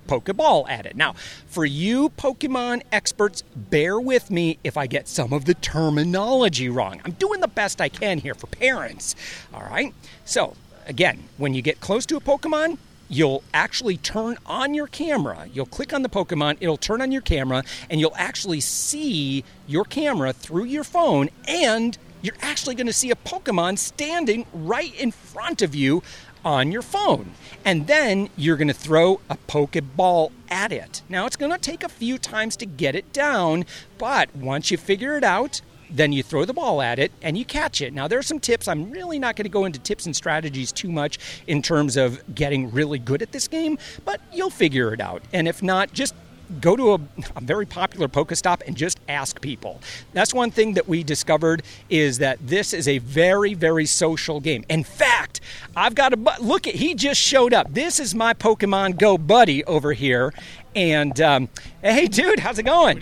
Pokeball 0.06 0.68
at 0.68 0.86
it. 0.86 0.96
Now, 0.96 1.14
for 1.46 1.64
you 1.64 2.10
Pokemon 2.10 2.82
experts, 2.92 3.42
bear 3.56 3.98
with 3.98 4.30
me 4.30 4.58
if 4.64 4.76
I 4.76 4.86
get 4.86 5.08
some 5.08 5.32
of 5.32 5.44
the 5.44 5.54
terminology 5.54 6.68
wrong. 6.68 7.00
I'm 7.04 7.12
doing 7.12 7.40
the 7.40 7.48
best 7.48 7.80
I 7.80 7.88
can 7.88 8.18
here 8.18 8.34
for 8.34 8.46
parents. 8.46 9.14
All 9.52 9.62
right? 9.62 9.94
So, 10.24 10.54
again, 10.86 11.24
when 11.36 11.54
you 11.54 11.62
get 11.62 11.80
close 11.80 12.06
to 12.06 12.16
a 12.16 12.20
Pokemon, 12.20 12.78
you'll 13.08 13.42
actually 13.52 13.96
turn 13.98 14.36
on 14.46 14.74
your 14.74 14.86
camera. 14.86 15.48
You'll 15.52 15.66
click 15.66 15.92
on 15.92 16.02
the 16.02 16.08
Pokemon, 16.08 16.56
it'll 16.60 16.76
turn 16.76 17.02
on 17.02 17.12
your 17.12 17.22
camera, 17.22 17.62
and 17.90 18.00
you'll 18.00 18.16
actually 18.16 18.60
see 18.60 19.44
your 19.66 19.84
camera 19.84 20.32
through 20.32 20.64
your 20.64 20.84
phone, 20.84 21.28
and 21.46 21.96
you're 22.22 22.36
actually 22.40 22.74
going 22.74 22.86
to 22.86 22.92
see 22.92 23.10
a 23.10 23.16
Pokemon 23.16 23.78
standing 23.78 24.46
right 24.54 24.94
in 24.94 25.10
front 25.10 25.60
of 25.60 25.74
you 25.74 26.02
on 26.44 26.70
your 26.70 26.82
phone. 26.82 27.32
And 27.64 27.86
then 27.86 28.28
you're 28.36 28.56
going 28.56 28.68
to 28.68 28.74
throw 28.74 29.20
a 29.30 29.36
Pokeball 29.36 30.32
at 30.50 30.72
it. 30.72 31.02
Now, 31.08 31.26
it's 31.26 31.36
going 31.36 31.52
to 31.52 31.58
take 31.58 31.82
a 31.82 31.88
few 31.88 32.18
times 32.18 32.56
to 32.56 32.66
get 32.66 32.94
it 32.94 33.12
down, 33.12 33.64
but 33.98 34.34
once 34.36 34.70
you 34.70 34.76
figure 34.76 35.16
it 35.16 35.24
out, 35.24 35.60
then 35.90 36.12
you 36.12 36.22
throw 36.22 36.44
the 36.44 36.52
ball 36.52 36.82
at 36.82 36.98
it 36.98 37.12
and 37.22 37.38
you 37.38 37.44
catch 37.44 37.80
it. 37.80 37.92
Now, 37.92 38.08
there 38.08 38.18
are 38.18 38.22
some 38.22 38.40
tips. 38.40 38.66
I'm 38.66 38.90
really 38.90 39.18
not 39.18 39.36
going 39.36 39.44
to 39.44 39.50
go 39.50 39.64
into 39.64 39.78
tips 39.78 40.06
and 40.06 40.16
strategies 40.16 40.72
too 40.72 40.90
much 40.90 41.18
in 41.46 41.62
terms 41.62 41.96
of 41.96 42.22
getting 42.34 42.70
really 42.70 42.98
good 42.98 43.22
at 43.22 43.32
this 43.32 43.48
game, 43.48 43.78
but 44.04 44.20
you'll 44.32 44.50
figure 44.50 44.92
it 44.92 45.00
out. 45.00 45.22
And 45.32 45.46
if 45.46 45.62
not, 45.62 45.92
just 45.92 46.14
go 46.60 46.76
to 46.76 46.92
a, 46.92 47.00
a, 47.36 47.40
very 47.40 47.66
popular 47.66 48.08
Pokestop 48.08 48.62
and 48.66 48.76
just 48.76 48.98
ask 49.08 49.40
people. 49.40 49.80
That's 50.12 50.32
one 50.32 50.50
thing 50.50 50.74
that 50.74 50.88
we 50.88 51.02
discovered 51.02 51.62
is 51.90 52.18
that 52.18 52.38
this 52.46 52.72
is 52.72 52.88
a 52.88 52.98
very, 52.98 53.54
very 53.54 53.86
social 53.86 54.40
game. 54.40 54.64
In 54.68 54.84
fact, 54.84 55.40
I've 55.76 55.94
got 55.94 56.12
a 56.12 56.36
look 56.40 56.66
at 56.66 56.74
he 56.74 56.94
just 56.94 57.20
showed 57.20 57.52
up. 57.52 57.72
This 57.72 58.00
is 58.00 58.14
my 58.14 58.34
Pokemon 58.34 58.98
Go 58.98 59.18
buddy 59.18 59.64
over 59.64 59.92
here, 59.92 60.32
and 60.74 61.20
um, 61.20 61.48
hey, 61.82 62.06
dude, 62.06 62.40
how's 62.40 62.58
it 62.58 62.64
going? 62.64 62.98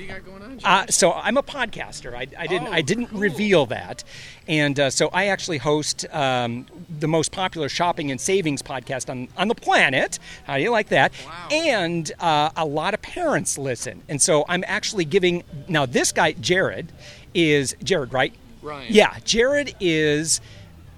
What 0.62 0.76
do 0.76 0.78
you 0.78 0.84
got 0.84 0.86
going 0.86 0.86
on? 0.86 0.86
Jim? 0.86 0.88
Uh, 0.88 0.90
so 0.90 1.12
I'm 1.12 1.36
a 1.36 1.42
podcaster. 1.42 2.14
I, 2.14 2.26
I 2.38 2.46
didn't. 2.46 2.68
Oh, 2.68 2.72
I 2.72 2.80
didn't 2.82 3.06
cool. 3.06 3.20
reveal 3.20 3.66
that, 3.66 4.04
and 4.48 4.78
uh, 4.78 4.90
so 4.90 5.08
I 5.12 5.26
actually 5.26 5.58
host 5.58 6.06
um, 6.12 6.66
the 6.88 7.08
most 7.08 7.32
popular 7.32 7.68
shopping 7.68 8.10
and 8.10 8.20
savings 8.20 8.62
podcast 8.62 9.10
on 9.10 9.28
on 9.36 9.48
the 9.48 9.54
planet. 9.54 10.18
How 10.44 10.56
do 10.56 10.62
you 10.62 10.70
like 10.70 10.88
that? 10.88 11.12
Wow. 11.26 11.48
And 11.50 12.12
uh, 12.20 12.50
a 12.56 12.64
lot 12.64 12.94
of 12.94 13.02
parents 13.02 13.58
listen, 13.58 14.02
and 14.08 14.20
so 14.20 14.44
I'm 14.48 14.64
actually 14.66 15.04
giving 15.04 15.44
now. 15.68 15.86
This 15.86 16.12
guy, 16.12 16.32
Jared, 16.32 16.92
is 17.34 17.76
Jared, 17.82 18.12
right? 18.12 18.32
Ryan. 18.62 18.86
Yeah, 18.92 19.18
Jared 19.24 19.74
is 19.80 20.40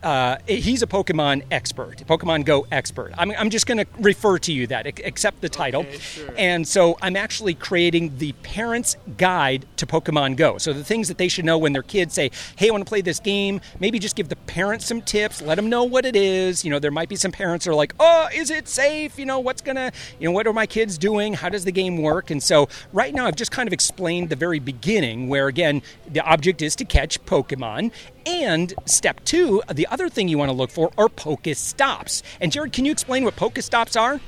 uh, 0.05 0.37
he's 0.47 0.83
a 0.83 0.87
Pokemon 0.87 1.45
expert, 1.51 1.99
Pokemon 2.07 2.45
Go 2.45 2.67
expert. 2.71 3.13
I'm, 3.17 3.31
I'm 3.33 3.51
just 3.51 3.67
going 3.67 3.79
to 3.79 3.87
refer 3.99 4.39
to 4.39 4.53
you 4.53 4.67
that, 4.67 4.87
accept 4.87 5.41
the 5.41 5.49
title. 5.49 5.81
Okay, 5.81 5.99
sure. 5.99 6.35
And 6.37 6.69
so 6.69 6.99
I'm 7.01 7.17
actually 7.17 7.55
creating 7.55 8.19
the 8.19 8.33
parents' 8.43 8.97
guide 9.17 9.67
to 9.77 9.87
Pokemon 9.87 10.37
Go. 10.37 10.59
So 10.59 10.73
the 10.73 10.85
things 10.85 11.09
that 11.09 11.17
they 11.17 11.29
should 11.29 11.45
know 11.45 11.57
when 11.57 11.73
their 11.73 11.83
kids 11.83 12.15
say, 12.15 12.31
"Hey, 12.57 12.69
I 12.69 12.71
want 12.71 12.85
to 12.85 12.89
play 12.89 13.01
this 13.01 13.19
game," 13.19 13.61
maybe 13.81 13.99
just 13.99 14.15
give 14.15 14.29
the 14.29 14.37
parents 14.37 14.85
some 14.87 15.01
tips, 15.01 15.41
let 15.41 15.55
them 15.55 15.71
know 15.71 15.85
what 15.85 16.05
it 16.05 16.17
is. 16.17 16.65
You 16.65 16.71
know, 16.71 16.79
there 16.79 16.91
might 16.91 17.09
be 17.09 17.17
some 17.17 17.33
parents 17.33 17.67
are 17.67 17.75
like, 17.75 17.95
"Oh, 17.99 18.29
is 18.35 18.51
it 18.51 18.69
safe? 18.69 19.19
You 19.19 19.25
know, 19.25 19.39
what's 19.39 19.63
gonna, 19.63 19.91
you 20.21 20.29
know, 20.29 20.33
what 20.33 20.47
are 20.47 20.53
my 20.53 20.67
kids 20.67 20.99
doing? 20.99 21.35
How 21.35 21.49
does 21.49 21.65
the 21.65 21.73
game 21.73 22.03
work?" 22.03 22.31
And 22.31 22.43
so 22.43 22.69
right 22.93 23.15
now 23.15 23.27
I've 23.27 23.37
just 23.37 23.51
kind 23.51 23.67
of 23.67 23.73
explained 23.73 24.29
the 24.29 24.37
very 24.37 24.59
beginning, 24.59 25.29
where 25.29 25.49
again 25.49 25.81
the 26.07 26.21
object 26.21 26.61
is 26.61 26.77
to 26.77 26.85
catch 26.85 27.25
Pokemon. 27.25 27.91
And 28.27 28.73
step 28.87 29.25
two, 29.25 29.63
the 29.73 29.87
other 29.89 30.09
thing 30.09 30.29
you 30.29 30.39
want 30.39 30.49
to 30.49 30.55
look 30.55 30.71
for 30.71 30.93
are 30.97 31.09
Pokestops. 31.09 32.23
And 32.41 32.51
Jared, 32.51 32.73
can 32.73 32.85
you 32.85 32.93
explain 32.93 33.25
what 33.25 33.37
Pokestops 33.37 34.01
are? 34.01 34.21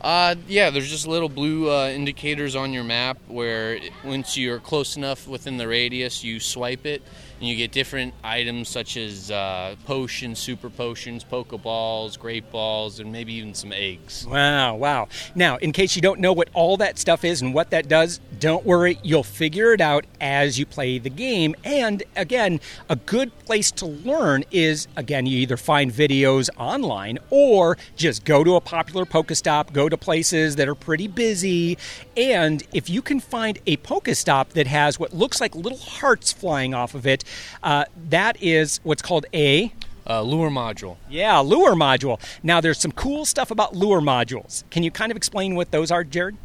Uh, 0.00 0.34
yeah, 0.48 0.70
there's 0.70 0.90
just 0.90 1.06
little 1.06 1.28
blue 1.28 1.70
uh, 1.70 1.88
indicators 1.88 2.56
on 2.56 2.72
your 2.72 2.82
map 2.82 3.18
where 3.28 3.78
once 4.04 4.36
you're 4.36 4.58
close 4.58 4.96
enough 4.96 5.28
within 5.28 5.58
the 5.58 5.68
radius, 5.68 6.24
you 6.24 6.40
swipe 6.40 6.84
it 6.86 7.02
and 7.42 7.48
you 7.48 7.56
get 7.56 7.72
different 7.72 8.14
items 8.22 8.68
such 8.68 8.96
as 8.96 9.28
uh, 9.32 9.74
potions, 9.84 10.38
super 10.38 10.70
potions, 10.70 11.24
Pokeballs, 11.24 12.16
Great 12.16 12.48
Balls, 12.52 13.00
and 13.00 13.10
maybe 13.10 13.32
even 13.32 13.52
some 13.52 13.72
eggs. 13.72 14.24
Wow, 14.24 14.76
wow. 14.76 15.08
Now, 15.34 15.56
in 15.56 15.72
case 15.72 15.96
you 15.96 16.02
don't 16.02 16.20
know 16.20 16.32
what 16.32 16.50
all 16.54 16.76
that 16.76 17.00
stuff 17.00 17.24
is 17.24 17.42
and 17.42 17.52
what 17.52 17.70
that 17.70 17.88
does, 17.88 18.20
don't 18.38 18.64
worry, 18.64 19.00
you'll 19.02 19.24
figure 19.24 19.72
it 19.72 19.80
out 19.80 20.06
as 20.20 20.56
you 20.56 20.64
play 20.64 20.98
the 20.98 21.10
game. 21.10 21.56
And 21.64 22.04
again, 22.14 22.60
a 22.88 22.94
good 22.94 23.36
place 23.40 23.72
to 23.72 23.86
learn 23.86 24.44
is 24.52 24.86
again, 24.94 25.26
you 25.26 25.38
either 25.38 25.56
find 25.56 25.90
videos 25.90 26.48
online 26.56 27.18
or 27.30 27.76
just 27.96 28.24
go 28.24 28.44
to 28.44 28.54
a 28.54 28.60
popular 28.60 29.04
Pokestop, 29.04 29.72
go 29.72 29.88
to 29.88 29.96
places 29.96 30.54
that 30.56 30.68
are 30.68 30.76
pretty 30.76 31.08
busy. 31.08 31.76
And 32.16 32.62
if 32.72 32.88
you 32.88 33.02
can 33.02 33.18
find 33.18 33.58
a 33.66 33.78
Pokestop 33.78 34.50
that 34.50 34.68
has 34.68 35.00
what 35.00 35.12
looks 35.12 35.40
like 35.40 35.56
little 35.56 35.78
hearts 35.78 36.32
flying 36.32 36.72
off 36.72 36.94
of 36.94 37.04
it, 37.04 37.24
uh, 37.62 37.84
that 38.10 38.42
is 38.42 38.80
what's 38.82 39.02
called 39.02 39.26
a 39.34 39.72
Uh, 40.04 40.20
lure 40.22 40.50
module. 40.50 40.96
yeah, 41.08 41.38
lure 41.40 41.74
module. 41.74 42.18
Now, 42.42 42.60
there's 42.60 42.78
some 42.80 42.92
cool 42.92 43.24
stuff 43.24 43.50
about 43.52 43.74
lure 43.76 44.00
modules. 44.00 44.64
Can 44.70 44.82
you 44.82 44.90
kind 44.90 45.12
of 45.12 45.16
explain 45.16 45.54
what 45.54 45.70
those 45.70 45.90
are, 45.92 46.02
Jared? 46.04 46.36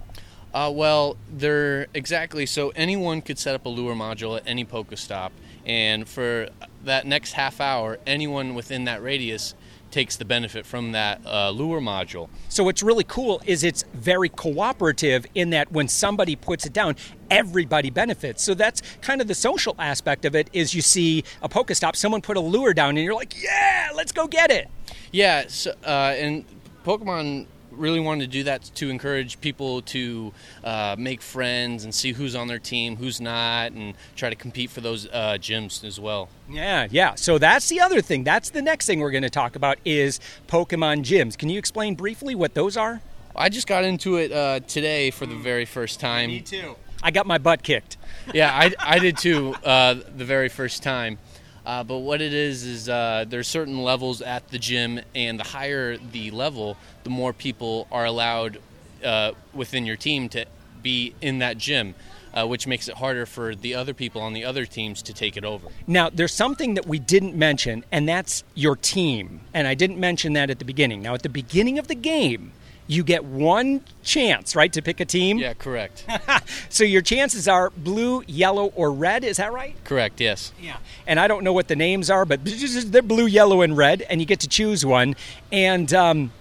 Uh, 0.54 0.72
well, 0.74 1.18
they're 1.32 1.88
exactly 1.94 2.46
so 2.46 2.70
anyone 2.76 3.22
could 3.22 3.38
set 3.40 3.56
up 3.56 3.66
a 3.66 3.70
lure 3.70 3.96
module 3.96 4.38
at 4.38 4.44
any 4.48 4.64
Pokestop, 4.64 5.32
and 5.66 6.08
for 6.08 6.50
that 6.84 7.06
next 7.06 7.34
half 7.34 7.60
hour, 7.60 7.98
anyone 8.08 8.56
within 8.56 8.86
that 8.86 9.02
radius 9.02 9.56
takes 9.92 10.18
the 10.18 10.26
benefit 10.26 10.66
from 10.66 10.92
that 10.92 11.22
uh, 11.26 11.50
lure 11.50 11.82
module. 11.82 12.30
So, 12.50 12.64
what's 12.64 12.84
really 12.84 13.04
cool 13.04 13.42
is 13.46 13.64
it's 13.64 13.84
very 13.94 14.30
cooperative 14.30 15.26
in 15.36 15.52
that 15.52 15.72
when 15.72 15.88
somebody 15.88 16.36
puts 16.36 16.66
it 16.66 16.74
down, 16.74 16.96
everybody 17.30 17.90
benefits. 17.90 18.44
So 18.44 18.54
that's 18.54 18.82
kind 19.02 19.22
of 19.22 19.28
the 19.28 19.36
social 19.36 19.76
aspect 19.80 20.26
of 20.26 20.36
it. 20.36 20.50
Is 20.54 20.74
you 20.74 20.82
see 20.82 21.24
a 21.42 21.50
Pokestop, 21.50 21.96
someone 21.96 22.22
put 22.22 22.38
a 22.38 22.42
lure 22.42 22.74
down, 22.74 22.90
and 22.90 23.00
you're 23.00 23.16
like, 23.16 23.42
"Yeah, 23.42 23.90
let's 23.96 24.12
go 24.12 24.28
get 24.28 24.52
it." 24.52 24.70
Yeah, 25.12 25.46
so, 25.48 25.72
uh, 25.86 26.16
and 26.18 26.46
Pokemon 26.86 27.48
really 27.78 28.00
wanted 28.00 28.26
to 28.26 28.32
do 28.32 28.44
that 28.44 28.64
to 28.76 28.90
encourage 28.90 29.40
people 29.42 29.82
to 29.84 30.34
uh, 30.64 30.96
make 30.98 31.22
friends 31.22 31.84
and 31.84 31.94
see 31.94 32.12
who's 32.12 32.36
on 32.36 32.48
their 32.48 32.60
team, 32.60 32.96
who's 32.96 33.22
not, 33.22 33.72
and 33.72 33.94
try 34.16 34.30
to 34.30 34.36
compete 34.36 34.70
for 34.70 34.82
those 34.82 35.08
uh, 35.08 35.38
gyms 35.40 35.84
as 35.84 36.00
well. 36.00 36.30
Yeah, 36.50 36.88
yeah. 36.90 37.16
So 37.16 37.38
that's 37.38 37.70
the 37.70 37.80
other 37.80 38.02
thing. 38.02 38.24
That's 38.24 38.50
the 38.50 38.62
next 38.62 38.86
thing 38.86 39.00
we're 39.00 39.12
going 39.12 39.24
to 39.24 39.30
talk 39.30 39.56
about 39.56 39.78
is 39.86 40.20
Pokemon 40.48 41.04
gyms. 41.04 41.38
Can 41.38 41.50
you 41.50 41.60
explain 41.60 41.96
briefly 41.96 42.36
what 42.36 42.54
those 42.54 42.78
are? 42.78 43.02
I 43.36 43.50
just 43.50 43.68
got 43.68 43.84
into 43.84 44.18
it 44.18 44.32
uh, 44.32 44.62
today 44.62 45.12
for 45.12 45.26
the 45.26 45.36
very 45.36 45.66
first 45.66 46.00
time. 46.00 46.30
Me 46.30 46.42
too. 46.42 46.76
I 47.04 47.12
got 47.12 47.28
my 47.28 47.38
butt 47.38 47.62
kicked. 47.62 47.98
yeah, 48.34 48.52
I, 48.52 48.74
I 48.80 49.00
did 49.00 49.18
too 49.18 49.54
uh, 49.64 49.94
the 49.94 50.26
very 50.26 50.50
first 50.50 50.82
time. 50.82 51.20
Uh, 51.68 51.84
but 51.84 51.98
what 51.98 52.22
it 52.22 52.34
is 52.34 52.64
is 52.64 52.88
uh, 52.88 53.26
there's 53.28 53.46
certain 53.46 53.84
levels 53.84 54.22
at 54.22 54.48
the 54.48 54.58
gym, 54.58 55.02
and 55.14 55.38
the 55.38 55.44
higher 55.44 55.98
the 55.98 56.32
level, 56.32 56.78
the 57.04 57.10
more 57.10 57.34
people 57.34 57.90
are 57.92 58.06
allowed 58.06 58.60
uh, 59.04 59.34
within 59.54 59.86
your 59.86 59.98
team 59.98 60.30
to 60.30 60.46
be 60.82 61.14
in 61.20 61.40
that 61.40 61.58
gym, 61.58 61.94
uh, 62.34 62.48
which 62.48 62.68
makes 62.68 62.88
it 62.88 62.96
harder 62.96 63.26
for 63.26 63.54
the 63.54 63.76
other 63.76 63.94
people 63.94 64.22
on 64.22 64.32
the 64.32 64.46
other 64.46 64.66
teams 64.66 65.02
to 65.02 65.14
take 65.14 65.36
it 65.36 65.44
over. 65.44 65.68
Now, 65.86 66.10
there's 66.10 66.34
something 66.34 66.76
that 66.76 66.88
we 66.88 67.00
didn't 67.00 67.36
mention, 67.36 67.84
and 67.92 68.08
that's 68.08 68.46
your 68.56 68.78
team. 68.78 69.42
And 69.54 69.68
I 69.68 69.74
didn't 69.74 70.00
mention 70.00 70.32
that 70.34 70.50
at 70.50 70.60
the 70.60 70.66
beginning. 70.66 71.02
Now, 71.02 71.16
at 71.16 71.24
the 71.24 71.30
beginning 71.30 71.80
of 71.80 71.90
the 71.90 71.96
game, 71.96 72.54
you 72.88 73.04
get 73.04 73.24
one 73.26 73.82
chance, 74.02 74.56
right, 74.56 74.72
to 74.74 74.82
pick 74.82 75.00
a 75.00 75.06
team. 75.06 75.38
Yeah, 75.38 75.54
correct. 75.54 76.06
so 76.70 76.84
your 76.84 77.02
chances 77.02 77.48
are 77.48 77.70
blue, 77.70 78.24
yellow, 78.28 78.68
or 78.76 78.92
red. 78.92 79.24
Is 79.24 79.38
that 79.38 79.52
right? 79.52 79.76
correct. 79.84 80.20
Yes. 80.22 80.54
Yeah. 80.60 80.78
And 81.06 81.20
I 81.20 81.28
don't 81.28 81.44
know 81.44 81.54
what 81.54 81.68
the 81.68 81.76
names 81.76 82.10
are, 82.10 82.26
but 82.26 82.40
they're 82.86 83.02
blue, 83.02 83.26
yellow, 83.28 83.62
and 83.62 83.76
red, 83.76 84.02
and 84.04 84.22
you 84.22 84.26
get 84.26 84.40
to 84.42 84.48
choose 84.48 84.86
one. 84.86 85.16
And 85.52 85.94
um, 85.94 86.32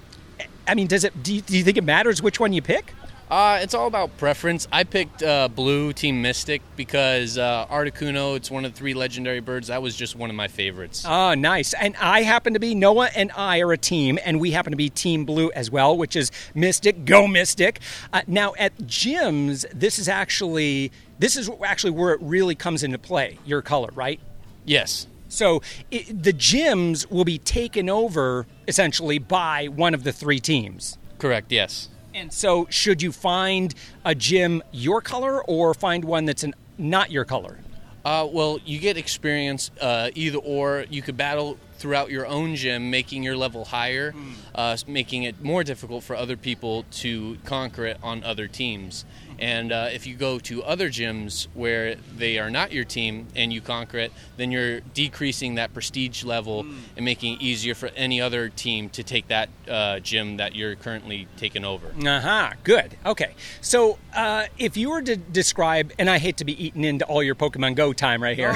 I 0.67 0.75
mean, 0.75 0.87
does 0.87 1.05
it? 1.05 1.23
Do 1.23 1.35
you, 1.35 1.41
do 1.41 1.57
you 1.57 1.65
think 1.65 1.77
it 1.77 1.85
matters 1.85 2.23
which 2.23 2.41
one 2.41 2.53
you 2.53 2.63
pick? 2.63 2.95
Uh, 3.29 3.59
it's 3.61 3.75
all 3.75 3.89
about 3.89 4.17
preference. 4.19 4.69
I 4.71 4.85
picked 4.85 5.21
uh, 5.21 5.49
blue 5.49 5.93
Team 5.93 6.23
Mystic 6.23 6.63
because 6.77 7.37
uh, 7.37 7.67
Articuno. 7.67 8.37
It's 8.37 8.51
one 8.53 8.65
of 8.65 8.73
the 8.73 8.79
three 8.79 8.95
legendary 8.95 9.41
birds. 9.41 9.67
That 9.67 9.83
was 9.83 9.97
just 9.97 10.15
one 10.15 10.31
of 10.31 10.37
my 10.37 10.47
favorites. 10.47 11.05
Oh, 11.07 11.35
nice. 11.35 11.75
And 11.75 11.97
I 11.97 12.23
happen 12.23 12.53
to 12.55 12.61
be, 12.61 12.75
Noah 12.75 13.11
and 13.17 13.33
I 13.37 13.61
are 13.61 13.73
a 13.73 13.79
team, 13.79 14.19
and 14.25 14.39
we 14.39 14.53
happen 14.53 14.71
to 14.71 14.77
be 14.77 14.91
Team 14.91 15.25
Blue 15.25 15.51
as 15.53 15.73
well, 15.73 15.97
which 15.97 16.15
is 16.15 16.31
Mystic. 16.55 17.05
Go 17.05 17.27
Mystic. 17.27 17.81
Uh, 18.13 18.23
now, 18.29 18.55
at 18.59 18.77
gyms, 18.79 19.67
this 19.73 19.99
is 19.99 20.09
actually. 20.09 20.93
This 21.19 21.37
is 21.37 21.51
actually 21.65 21.93
where 21.93 22.13
it 22.13 22.21
really 22.23 22.55
comes 22.55 22.83
into 22.83 22.99
play. 22.99 23.39
Your 23.45 23.63
color, 23.63 23.91
right? 23.95 24.21
yes. 24.65 25.07
So 25.29 25.61
it, 25.91 26.23
the 26.23 26.33
gyms 26.33 27.11
will 27.11 27.25
be 27.25 27.39
taken 27.39 27.91
over 27.91 28.47
essentially 28.69 29.19
by 29.19 29.67
one 29.67 29.93
of 29.93 30.05
the 30.05 30.13
three 30.13 30.39
teams. 30.39 30.99
Correct. 31.19 31.51
Yes. 31.51 31.89
And 32.17 32.33
so, 32.33 32.67
should 32.71 33.03
you 33.03 33.13
find 33.13 33.75
a 34.03 34.15
gym 34.15 34.63
your 34.73 35.03
color 35.03 35.45
or 35.45 35.75
find 35.75 36.03
one 36.03 36.25
that's 36.25 36.45
an, 36.45 36.55
not 36.79 37.11
your 37.11 37.27
color? 37.27 37.59
Uh, 38.07 38.27
well, 38.31 38.59
you 38.65 38.79
get 38.79 38.97
experience 38.97 39.71
uh, 39.83 40.09
either 40.15 40.39
or. 40.39 40.87
You 40.89 41.03
could 41.03 41.19
battle 41.19 41.59
throughout 41.77 42.11
your 42.11 42.27
own 42.27 42.57
gym, 42.57 42.91
making 42.91 43.23
your 43.23 43.37
level 43.37 43.67
higher, 43.67 44.15
uh, 44.55 44.79
making 44.87 45.25
it 45.25 45.45
more 45.45 45.63
difficult 45.63 46.05
for 46.05 46.17
other 46.17 46.39
people 46.39 46.87
to 46.91 47.37
conquer 47.45 47.85
it 47.85 47.99
on 48.03 48.25
other 48.25 48.49
teams. 48.49 49.05
And 49.39 49.73
uh, 49.73 49.89
if 49.93 50.07
you 50.07 50.15
go 50.15 50.39
to 50.41 50.63
other 50.65 50.89
gyms 50.89 51.47
where 51.55 51.97
they 52.17 52.39
are 52.39 52.51
not 52.51 52.73
your 52.73 52.85
team 52.85 53.27
and 53.35 53.53
you 53.53 53.61
conquer 53.61 53.99
it, 53.99 54.13
then 54.37 54.51
you're 54.51 54.81
decreasing 54.81 55.57
that 55.57 55.75
prestige 55.75 56.25
level 56.25 56.67
and 56.97 57.05
making 57.05 57.35
it 57.35 57.43
easier 57.43 57.75
for 57.75 57.89
any 57.97 58.21
other 58.21 58.49
team 58.49 58.89
to 58.91 59.03
take 59.03 59.29
that 59.29 59.49
uh, 59.69 60.01
gym 60.01 60.39
that 60.39 60.55
you're 60.55 60.75
currently 60.75 61.29
taking 61.37 61.65
over. 61.65 61.89
Uh 62.07 62.21
huh. 62.21 62.51
Good. 62.65 62.97
Okay. 63.05 63.35
So, 63.61 63.99
uh, 64.15 64.47
if 64.59 64.77
you 64.77 64.91
were 64.91 65.03
to 65.03 65.17
describe, 65.17 65.93
and 65.99 66.09
I 66.09 66.19
hate 66.19 66.39
to 66.39 66.45
be 66.45 66.65
eaten 66.65 66.85
into 66.85 67.05
all 67.05 67.23
your 67.23 67.35
Pokemon 67.35 67.75
Go 67.77 67.93
time 67.93 68.23
right 68.23 68.37
here. 68.37 68.53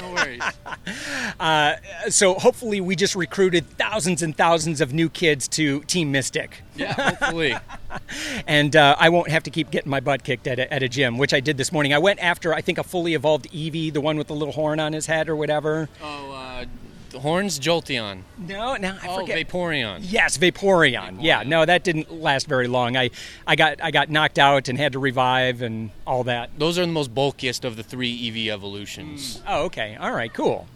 no 0.00 0.12
worries. 0.12 0.42
Uh, 1.40 1.76
so, 2.08 2.34
hopefully, 2.34 2.80
we 2.80 2.94
just 2.94 3.14
recruited 3.16 3.68
thousands 3.78 4.22
and 4.22 4.36
thousands 4.36 4.80
of 4.80 4.92
new 4.92 5.08
kids 5.08 5.48
to 5.48 5.80
Team 5.84 6.12
Mystic. 6.12 6.62
Yeah, 6.76 6.92
hopefully. 7.10 7.54
and 8.46 8.74
uh, 8.74 8.96
I 8.98 9.08
won't 9.08 9.28
have 9.28 9.42
to 9.44 9.50
keep 9.50 9.70
getting 9.70 9.90
my 9.90 10.00
butt 10.00 10.24
kicked 10.24 10.46
at 10.46 10.58
a, 10.58 10.72
at 10.72 10.82
a 10.82 10.88
gym, 10.88 11.18
which 11.18 11.34
I 11.34 11.40
did 11.40 11.56
this 11.56 11.72
morning. 11.72 11.92
I 11.92 11.98
went 11.98 12.20
after, 12.20 12.54
I 12.54 12.60
think, 12.60 12.78
a 12.78 12.84
fully 12.84 13.14
evolved 13.14 13.50
Eevee, 13.52 13.92
the 13.92 14.00
one 14.00 14.16
with 14.16 14.28
the 14.28 14.34
little 14.34 14.52
horn 14.52 14.80
on 14.80 14.92
his 14.92 15.06
head 15.06 15.28
or 15.28 15.36
whatever. 15.36 15.88
Oh, 16.02 16.32
uh, 16.32 16.64
Horns 17.12 17.58
Jolteon. 17.58 18.22
No, 18.38 18.76
no, 18.76 18.96
I 19.02 19.08
Oh, 19.08 19.20
forget. 19.20 19.46
Vaporeon. 19.48 19.98
Yes, 20.02 20.38
Vaporeon. 20.38 21.18
Yeah, 21.20 21.42
no, 21.44 21.64
that 21.64 21.84
didn't 21.84 22.10
last 22.12 22.46
very 22.46 22.68
long. 22.68 22.96
I, 22.96 23.10
I 23.46 23.56
got 23.56 23.82
I 23.82 23.90
got 23.90 24.08
knocked 24.10 24.38
out 24.38 24.68
and 24.68 24.78
had 24.78 24.92
to 24.92 24.98
revive 24.98 25.62
and 25.62 25.90
all 26.06 26.24
that. 26.24 26.50
Those 26.58 26.78
are 26.78 26.86
the 26.86 26.92
most 26.92 27.14
bulkiest 27.14 27.64
of 27.64 27.76
the 27.76 27.82
three 27.82 28.12
Eevee 28.30 28.48
evolutions. 28.48 29.42
Oh, 29.46 29.64
okay. 29.64 29.96
All 30.00 30.12
right, 30.12 30.32
cool. 30.32 30.66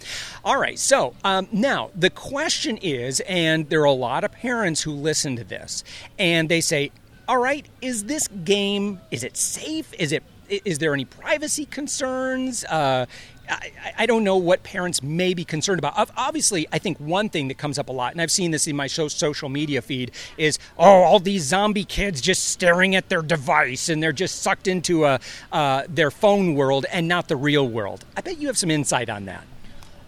All 0.44 0.58
right, 0.60 0.78
so 0.78 1.14
um, 1.24 1.48
now 1.52 1.90
the 1.94 2.10
question 2.10 2.76
is, 2.78 3.20
and 3.20 3.68
there 3.68 3.80
are 3.80 3.84
a 3.84 3.92
lot 3.92 4.22
of 4.24 4.32
parents 4.32 4.82
who 4.82 4.92
listen 4.92 5.36
to 5.36 5.44
this, 5.44 5.82
and 6.18 6.48
they 6.48 6.60
say, 6.60 6.90
"All 7.28 7.38
right, 7.38 7.66
is 7.82 8.04
this 8.04 8.28
game 8.28 9.00
is 9.10 9.24
it 9.24 9.36
safe? 9.36 9.92
Is 9.98 10.12
it 10.12 10.22
is 10.48 10.78
there 10.78 10.94
any 10.94 11.04
privacy 11.04 11.64
concerns?" 11.66 12.64
Uh, 12.66 13.06
I, 13.48 13.72
I 13.98 14.06
don't 14.06 14.24
know 14.24 14.36
what 14.36 14.62
parents 14.62 15.02
may 15.02 15.34
be 15.34 15.44
concerned 15.44 15.78
about. 15.78 16.10
Obviously, 16.16 16.66
I 16.72 16.78
think 16.78 16.98
one 16.98 17.28
thing 17.28 17.48
that 17.48 17.58
comes 17.58 17.78
up 17.78 17.88
a 17.88 17.92
lot, 17.92 18.12
and 18.12 18.20
I've 18.20 18.30
seen 18.30 18.50
this 18.50 18.66
in 18.66 18.76
my 18.76 18.86
so- 18.86 19.08
social 19.08 19.48
media 19.48 19.82
feed, 19.82 20.10
is 20.36 20.58
oh, 20.78 21.02
all 21.02 21.18
these 21.20 21.44
zombie 21.44 21.84
kids 21.84 22.20
just 22.20 22.48
staring 22.48 22.94
at 22.94 23.08
their 23.08 23.22
device 23.22 23.88
and 23.88 24.02
they're 24.02 24.12
just 24.12 24.42
sucked 24.42 24.68
into 24.68 25.04
a, 25.04 25.20
uh, 25.52 25.84
their 25.88 26.10
phone 26.10 26.54
world 26.54 26.86
and 26.92 27.08
not 27.08 27.28
the 27.28 27.36
real 27.36 27.68
world. 27.68 28.04
I 28.16 28.20
bet 28.20 28.38
you 28.38 28.46
have 28.48 28.58
some 28.58 28.70
insight 28.70 29.08
on 29.10 29.26
that. 29.26 29.44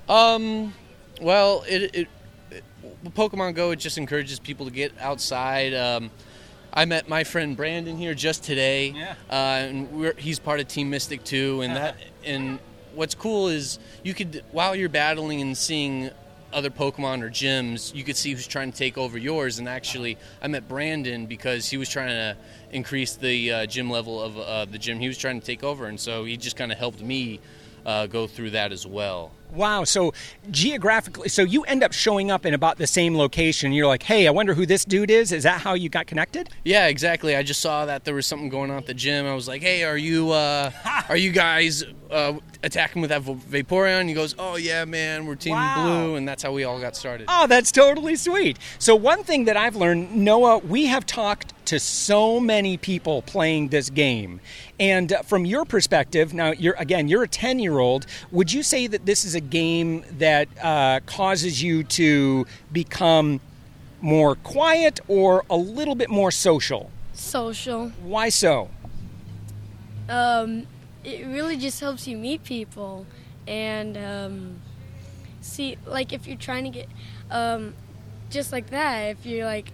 Um, 0.09 0.75
well, 1.21 1.65
it, 1.69 1.95
it 1.95 2.09
Pokemon 3.11 3.55
Go 3.55 3.71
it 3.71 3.77
just 3.77 3.99
encourages 3.99 4.39
people 4.39 4.67
to 4.67 4.73
get 4.73 4.93
outside. 5.01 5.75
Um, 5.75 6.11
I 6.73 6.85
met 6.85 7.09
my 7.09 7.25
friend 7.25 7.57
Brandon 7.57 7.97
here 7.97 8.15
just 8.15 8.45
today, 8.45 8.89
Yeah. 8.91 9.15
uh, 9.31 9.35
and 9.35 9.91
we're, 9.93 10.15
he's 10.15 10.39
part 10.39 10.61
of 10.61 10.69
Team 10.69 10.91
Mystic 10.91 11.25
too. 11.25 11.63
And 11.63 11.77
that 11.77 11.97
and 12.25 12.59
what's 12.99 13.15
cool 13.15 13.47
is 13.49 13.79
you 14.03 14.13
could 14.13 14.45
while 14.51 14.75
you're 14.75 14.89
battling 14.89 15.41
and 15.41 15.57
seeing 15.57 16.11
other 16.53 16.71
Pokemon 16.71 17.23
or 17.23 17.31
gyms, 17.31 17.95
you 17.95 18.03
could 18.03 18.17
see 18.17 18.33
who's 18.33 18.47
trying 18.47 18.73
to 18.73 18.77
take 18.77 18.97
over 18.97 19.19
yours. 19.19 19.59
And 19.59 19.69
actually, 19.69 20.17
I 20.43 20.49
met 20.49 20.67
Brandon 20.67 21.27
because 21.27 21.69
he 21.69 21.77
was 21.77 21.89
trying 21.89 22.09
to 22.09 22.37
increase 22.73 23.17
the 23.17 23.53
uh, 23.53 23.67
gym 23.67 23.91
level 23.91 24.21
of 24.23 24.39
uh, 24.39 24.65
the 24.65 24.79
gym 24.79 24.99
he 24.99 25.09
was 25.09 25.19
trying 25.19 25.41
to 25.41 25.47
take 25.47 25.63
over, 25.63 25.87
and 25.87 26.01
so 26.01 26.25
he 26.25 26.37
just 26.37 26.57
kind 26.57 26.73
of 26.73 26.79
helped 26.79 27.01
me 27.01 27.41
uh, 27.87 28.07
go 28.07 28.27
through 28.27 28.51
that 28.51 28.73
as 28.73 28.87
well. 28.87 29.31
Wow. 29.53 29.85
So 29.85 30.13
geographically, 30.51 31.29
so 31.29 31.43
you 31.43 31.63
end 31.65 31.83
up 31.83 31.93
showing 31.93 32.31
up 32.31 32.45
in 32.45 32.55
about 32.55 32.79
the 32.79 32.87
same 32.87 33.17
location. 33.17 33.73
You're 33.73 33.87
like, 33.87 34.03
hey, 34.03 34.27
I 34.27 34.31
wonder 34.31 34.55
who 34.55 34.67
this 34.67 34.85
dude 34.85 35.11
is. 35.11 35.33
Is 35.33 35.45
that 35.45 35.61
how 35.61 35.75
you 35.75 35.89
got 35.89 36.07
connected? 36.07 36.51
Yeah, 36.65 36.87
exactly. 36.87 37.37
I 37.37 37.43
just 37.43 37.61
saw 37.61 37.85
that 37.87 38.05
there 38.05 38.15
was 38.15 38.27
something 38.27 38.49
going 38.49 38.71
on 38.71 38.77
at 38.79 38.87
the 38.87 38.95
gym. 38.95 39.27
I 39.27 39.35
was 39.35 39.49
like, 39.49 39.63
"Hey, 39.63 39.85
are 39.85 39.97
you 39.97 40.31
uh, 40.33 40.71
are 41.09 41.17
you 41.17 41.31
guys 41.33 41.85
uh, 42.11 42.35
attacking 42.63 43.01
with 43.03 43.11
that 43.11 43.23
Va- 43.23 43.35
Vaporeon?" 43.35 44.09
He 44.09 44.15
goes, 44.15 44.35
"Oh 44.39 44.57
yeah, 44.57 44.85
man, 44.85 45.27
we're 45.27 45.35
Team 45.35 45.53
Wow. 45.55 45.85
Blue," 45.85 46.17
and 46.17 46.27
that's 46.29 46.43
how 46.43 46.53
we 46.53 46.65
all 46.65 46.81
got 46.81 46.97
started. 46.97 47.27
Oh, 47.29 47.47
that's 47.47 47.73
totally 47.73 48.17
sweet. 48.17 48.59
So, 48.79 48.95
one 48.95 49.23
thing 49.25 49.45
that 49.45 49.57
I've 49.57 49.77
learned, 49.77 50.15
Noah, 50.15 50.59
we 50.59 50.87
have 50.87 51.07
talked 51.07 51.55
to 51.67 51.79
so 51.79 52.41
many 52.41 52.77
people 52.79 53.21
playing 53.23 53.69
this 53.69 53.91
game. 53.91 54.41
And 54.81 55.13
uh, 55.13 55.23
from 55.23 55.45
your 55.45 55.65
perspective, 55.67 56.33
now, 56.33 56.53
you're 56.53 56.75
again, 56.79 57.09
you're 57.09 57.25
a 57.25 57.29
10 57.29 57.59
year 57.59 57.79
old. 57.79 58.07
Would 58.31 58.53
you 58.53 58.63
say 58.63 58.87
that 58.87 59.05
this 59.05 59.25
is 59.25 59.35
a 59.39 59.41
game 59.41 60.05
that 60.19 60.49
uh, 60.63 61.01
causes 61.07 61.63
you 61.63 61.85
to 61.85 62.47
become 62.73 63.41
more 64.01 64.35
quiet 64.35 65.01
or 65.09 65.45
a 65.49 65.57
little 65.57 65.95
bit 65.95 66.11
more 66.11 66.31
social? 66.31 66.91
Social. 67.13 67.89
Why 68.03 68.29
so? 68.29 68.69
Um, 70.09 70.67
it 71.05 71.27
really 71.27 71.57
just 71.57 71.81
helps 71.81 72.07
you 72.07 72.17
meet 72.17 72.43
people 72.45 73.07
and 73.47 73.97
um, 73.97 74.61
see, 75.41 75.79
like, 75.87 76.13
if 76.13 76.27
you're 76.27 76.37
trying 76.37 76.65
to 76.65 76.71
get, 76.71 76.89
um, 77.31 77.75
just 78.31 78.53
like 78.53 78.71
that, 78.71 79.11
if 79.11 79.25
you're 79.25 79.47
like, 79.47 79.73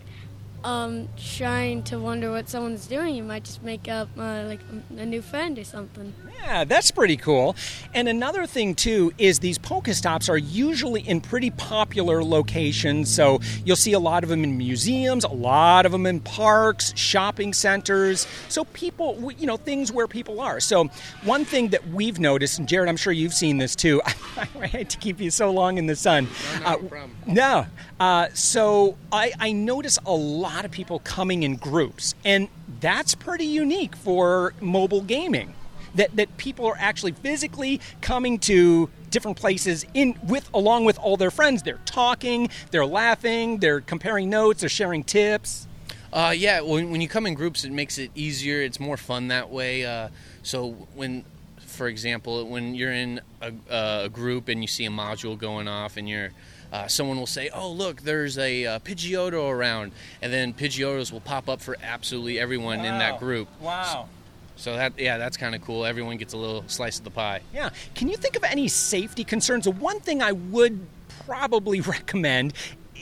um, 0.65 1.09
trying 1.19 1.83
to 1.85 1.99
wonder 1.99 2.31
what 2.31 2.49
someone's 2.49 2.87
doing, 2.87 3.15
you 3.15 3.23
might 3.23 3.45
just 3.45 3.63
make 3.63 3.87
up 3.87 4.09
uh, 4.19 4.45
like 4.47 4.61
a 4.97 5.05
new 5.05 5.21
friend 5.21 5.59
or 5.59 5.65
something. 5.65 6.15
Yeah, 6.43 6.65
that's 6.65 6.91
pretty 6.91 7.19
cool. 7.19 7.55
And 7.93 8.09
another 8.09 8.47
thing 8.47 8.75
too 8.75 9.13
is 9.19 9.41
these 9.41 9.59
Pokestops 9.59 10.31
are 10.31 10.39
usually 10.39 11.03
in 11.03 11.21
pretty 11.21 11.51
popular 11.51 12.25
locations. 12.25 13.13
So 13.13 13.41
you'll 13.65 13.77
see 13.77 13.93
a 13.93 13.99
lot 13.99 14.25
of 14.25 14.31
them 14.31 14.43
in 14.43 14.57
museums, 14.57 15.25
a 15.25 15.29
lot 15.29 15.85
of 15.85 15.93
them 15.93 16.07
in 16.07 16.21
parks, 16.21 16.97
shopping 16.97 17.53
centers. 17.53 18.27
So 18.49 18.65
people, 18.65 19.33
you 19.33 19.47
know, 19.47 19.59
things 19.59 19.93
where 19.93 20.09
people 20.09 20.41
are. 20.41 20.61
So 20.61 20.89
one 21.25 21.45
thing 21.45 21.69
that 21.69 21.87
we've 21.89 22.19
noticed, 22.19 22.59
and 22.59 22.67
Jared, 22.67 22.89
I'm 22.89 22.97
sure 22.97 23.13
you've 23.13 23.35
seen 23.35 23.59
this 23.59 23.77
too. 23.77 24.01
I 24.37 24.67
hate 24.67 24.89
to 24.91 24.99
keep 24.99 25.21
you 25.21 25.31
so 25.31 25.51
long 25.51 25.77
in 25.77 25.87
the 25.87 25.97
sun. 25.97 26.29
No, 26.55 26.65
not 26.65 26.81
a 26.81 26.85
problem. 26.85 27.17
No. 27.27 27.67
Uh, 28.01 28.29
so 28.33 28.97
I, 29.13 29.33
I 29.39 29.53
notice 29.53 29.99
a 30.07 30.13
lot 30.13 30.54
of 30.63 30.71
people 30.71 30.99
coming 31.01 31.43
in 31.43 31.57
groups, 31.57 32.15
and 32.25 32.49
that's 32.81 33.15
pretty 33.15 33.47
unique 33.47 33.97
for 33.97 34.55
mobile 34.61 35.03
gaming. 35.03 35.55
That, 35.95 36.17
that 36.17 36.37
people 36.39 36.67
are 36.67 36.77
actually 36.77 37.13
physically 37.13 37.81
coming 38.01 38.39
to 38.41 38.91
different 39.11 39.37
places 39.37 39.87
in 39.95 40.19
with 40.25 40.51
along 40.53 40.87
with 40.87 40.99
all 40.99 41.17
their 41.17 41.31
friends. 41.31 41.63
They're 41.63 41.79
talking, 41.85 42.51
they're 42.73 42.85
laughing, 42.85 43.59
they're 43.59 43.81
comparing 43.81 44.29
notes, 44.29 44.61
they're 44.61 44.69
sharing 44.69 45.05
tips. 45.05 45.69
Uh, 46.13 46.35
yeah, 46.37 46.61
when, 46.61 46.91
when 46.91 47.01
you 47.01 47.09
come 47.09 47.27
in 47.27 47.35
groups, 47.35 47.65
it 47.65 47.71
makes 47.73 47.99
it 47.99 48.11
easier. 48.15 48.61
It's 48.61 48.81
more 48.81 48.97
fun 48.97 49.29
that 49.29 49.51
way. 49.51 49.85
Uh, 49.85 50.09
so 50.43 50.71
when, 50.95 51.25
for 51.59 51.87
example, 51.87 52.45
when 52.47 52.75
you're 52.75 52.93
in 52.93 53.21
a, 53.41 53.53
uh, 53.71 54.03
a 54.05 54.09
group 54.09 54.49
and 54.49 54.63
you 54.63 54.69
see 54.69 54.87
a 54.87 54.91
module 54.91 55.39
going 55.39 55.69
off, 55.69 55.97
and 55.97 56.09
you're 56.09 56.31
uh, 56.75 56.89
someone 56.89 57.17
will 57.17 57.27
say, 57.27 57.49
"Oh, 57.55 57.71
look, 57.71 58.03
there's 58.03 58.37
a 58.37 58.67
uh, 58.67 58.79
Pidgeotto 58.81 59.49
around," 59.49 59.93
and 60.21 60.33
then 60.33 60.53
Pidgeottos 60.53 61.13
will 61.13 61.21
pop 61.21 61.49
up 61.49 61.61
for 61.63 61.77
absolutely 61.81 62.41
everyone 62.41 62.81
in 62.81 62.99
that 62.99 63.21
group. 63.21 63.49
Wow. 63.61 64.09
So 64.57 64.75
that 64.75 64.99
yeah, 64.99 65.17
that's 65.17 65.37
kind 65.37 65.55
of 65.55 65.63
cool. 65.63 65.85
Everyone 65.85 66.17
gets 66.17 66.33
a 66.33 66.37
little 66.37 66.65
slice 66.67 66.99
of 66.99 67.05
the 67.05 67.13
pie. 67.13 67.43
Yeah. 67.55 67.71
Can 67.95 68.09
you 68.09 68.17
think 68.17 68.35
of 68.35 68.43
any 68.43 68.67
safety 68.67 69.23
concerns? 69.23 69.65
The 69.65 69.71
one 69.71 70.01
thing 70.01 70.21
I 70.21 70.33
would 70.33 70.85
probably 71.27 71.81
recommend 71.97 72.55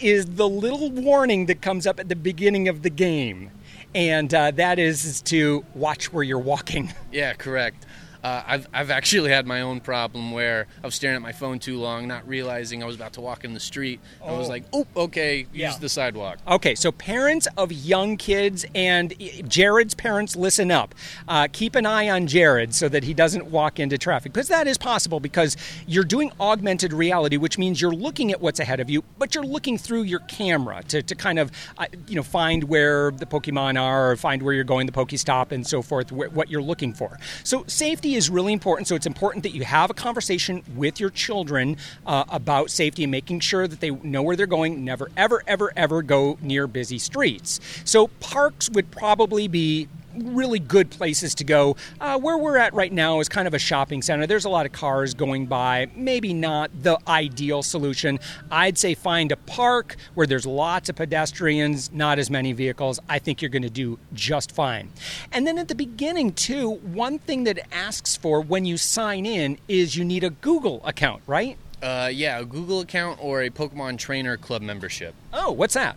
is 0.02 0.26
the 0.26 0.48
little 0.48 0.90
warning 0.90 1.46
that 1.46 1.62
comes 1.62 1.86
up 1.86 1.98
at 1.98 2.10
the 2.10 2.16
beginning 2.16 2.68
of 2.68 2.82
the 2.82 2.90
game. 2.90 3.52
And 3.94 4.32
uh, 4.32 4.50
that 4.52 4.78
is, 4.78 5.04
is 5.04 5.22
to 5.22 5.64
watch 5.74 6.12
where 6.12 6.24
you're 6.24 6.38
walking. 6.38 6.92
Yeah, 7.12 7.34
correct. 7.34 7.84
Uh, 8.22 8.42
I've, 8.46 8.68
I've 8.72 8.90
actually 8.90 9.30
had 9.30 9.46
my 9.46 9.62
own 9.62 9.80
problem 9.80 10.30
where 10.32 10.66
I 10.82 10.86
was 10.86 10.94
staring 10.94 11.16
at 11.16 11.22
my 11.22 11.32
phone 11.32 11.58
too 11.58 11.78
long, 11.78 12.06
not 12.06 12.26
realizing 12.28 12.82
I 12.82 12.86
was 12.86 12.94
about 12.96 13.14
to 13.14 13.20
walk 13.20 13.44
in 13.44 13.52
the 13.54 13.60
street. 13.60 14.00
and 14.22 14.30
I 14.34 14.38
was 14.38 14.46
Oh. 14.46 14.50
like, 14.50 14.64
oh, 14.72 14.86
okay, 14.96 15.38
use 15.38 15.48
Yeah. 15.52 15.76
the 15.80 15.88
sidewalk. 15.88 16.38
Okay, 16.46 16.74
so 16.74 16.92
parents 16.92 17.48
of 17.56 17.72
young 17.72 18.16
kids 18.16 18.64
and 18.74 19.12
Jared's 19.48 19.94
parents, 19.94 20.36
listen 20.36 20.70
up. 20.70 20.94
Uh, 21.26 21.48
keep 21.52 21.74
an 21.74 21.84
eye 21.86 22.08
on 22.10 22.26
Jared 22.26 22.74
so 22.74 22.88
that 22.88 23.04
he 23.04 23.12
doesn't 23.14 23.46
walk 23.46 23.80
into 23.80 23.98
traffic 23.98 24.32
because 24.32 24.48
that 24.48 24.66
is 24.68 24.78
possible 24.78 25.18
because 25.20 25.56
you're 25.86 26.04
doing 26.04 26.30
augmented 26.40 26.92
reality, 26.92 27.36
which 27.36 27.58
means 27.58 27.80
you're 27.80 27.90
looking 27.92 28.30
at 28.30 28.40
what's 28.40 28.60
ahead 28.60 28.78
of 28.80 28.88
you, 28.88 29.02
but 29.18 29.34
you're 29.34 29.44
looking 29.44 29.76
through 29.78 30.02
your 30.02 30.20
camera 30.20 30.82
to, 30.88 31.02
to 31.02 31.14
kind 31.14 31.38
of 31.38 31.50
uh, 31.78 31.86
you 32.06 32.14
know 32.14 32.22
find 32.22 32.64
where 32.64 33.10
the 33.10 33.26
Pokemon 33.26 33.80
are, 33.80 34.12
or 34.12 34.16
find 34.16 34.42
where 34.42 34.54
you're 34.54 34.64
going, 34.64 34.86
the 34.86 34.92
Pokestop, 34.92 35.50
and 35.52 35.66
so 35.66 35.82
forth, 35.82 36.10
wh- 36.10 36.32
what 36.34 36.48
you're 36.50 36.62
looking 36.62 36.92
for. 36.92 37.18
So 37.44 37.64
safety 37.66 38.11
is 38.14 38.30
really 38.30 38.52
important. 38.52 38.88
So 38.88 38.94
it's 38.94 39.06
important 39.06 39.42
that 39.42 39.54
you 39.54 39.64
have 39.64 39.90
a 39.90 39.94
conversation 39.94 40.62
with 40.74 41.00
your 41.00 41.10
children 41.10 41.76
uh, 42.06 42.24
about 42.28 42.70
safety 42.70 43.04
and 43.04 43.10
making 43.10 43.40
sure 43.40 43.66
that 43.66 43.80
they 43.80 43.90
know 43.90 44.22
where 44.22 44.36
they're 44.36 44.46
going. 44.46 44.84
Never, 44.84 45.10
ever, 45.16 45.42
ever, 45.46 45.72
ever 45.76 46.02
go 46.02 46.38
near 46.40 46.66
busy 46.66 46.98
streets. 46.98 47.60
So 47.84 48.08
parks 48.20 48.70
would 48.70 48.90
probably 48.90 49.48
be 49.48 49.88
really 50.16 50.58
good 50.58 50.90
places 50.90 51.34
to 51.36 51.44
go. 51.44 51.76
Uh, 52.00 52.18
where 52.18 52.36
we're 52.38 52.56
at 52.56 52.74
right 52.74 52.92
now 52.92 53.20
is 53.20 53.28
kind 53.28 53.46
of 53.46 53.54
a 53.54 53.58
shopping 53.58 54.02
center. 54.02 54.26
There's 54.26 54.44
a 54.44 54.50
lot 54.50 54.66
of 54.66 54.72
cars 54.72 55.14
going 55.14 55.46
by. 55.46 55.88
Maybe 55.94 56.34
not 56.34 56.70
the 56.82 56.98
ideal 57.08 57.62
solution. 57.62 58.18
I'd 58.50 58.78
say 58.78 58.94
find 58.94 59.32
a 59.32 59.36
park 59.36 59.96
where 60.14 60.26
there's 60.26 60.46
lots 60.46 60.88
of 60.88 60.96
pedestrians, 60.96 61.92
not 61.92 62.18
as 62.18 62.30
many 62.30 62.52
vehicles. 62.52 63.00
I 63.08 63.18
think 63.18 63.42
you're 63.42 63.50
going 63.50 63.62
to 63.62 63.70
do 63.70 63.98
just 64.12 64.52
fine. 64.52 64.90
And 65.32 65.46
then 65.46 65.58
at 65.58 65.68
the 65.68 65.74
beginning, 65.74 66.32
too, 66.32 66.70
one 66.70 67.18
thing 67.18 67.44
that 67.44 67.58
it 67.58 67.66
asks 67.72 68.16
for 68.16 68.40
when 68.40 68.64
you 68.64 68.76
sign 68.76 69.26
in 69.26 69.58
is 69.68 69.96
you 69.96 70.04
need 70.04 70.24
a 70.24 70.30
Google 70.30 70.80
account, 70.84 71.22
right? 71.26 71.56
Uh, 71.82 72.08
yeah, 72.12 72.38
a 72.38 72.44
Google 72.44 72.80
account 72.80 73.18
or 73.20 73.42
a 73.42 73.50
Pokemon 73.50 73.98
Trainer 73.98 74.36
Club 74.36 74.62
membership. 74.62 75.14
Oh, 75.32 75.50
what's 75.50 75.74
that? 75.74 75.96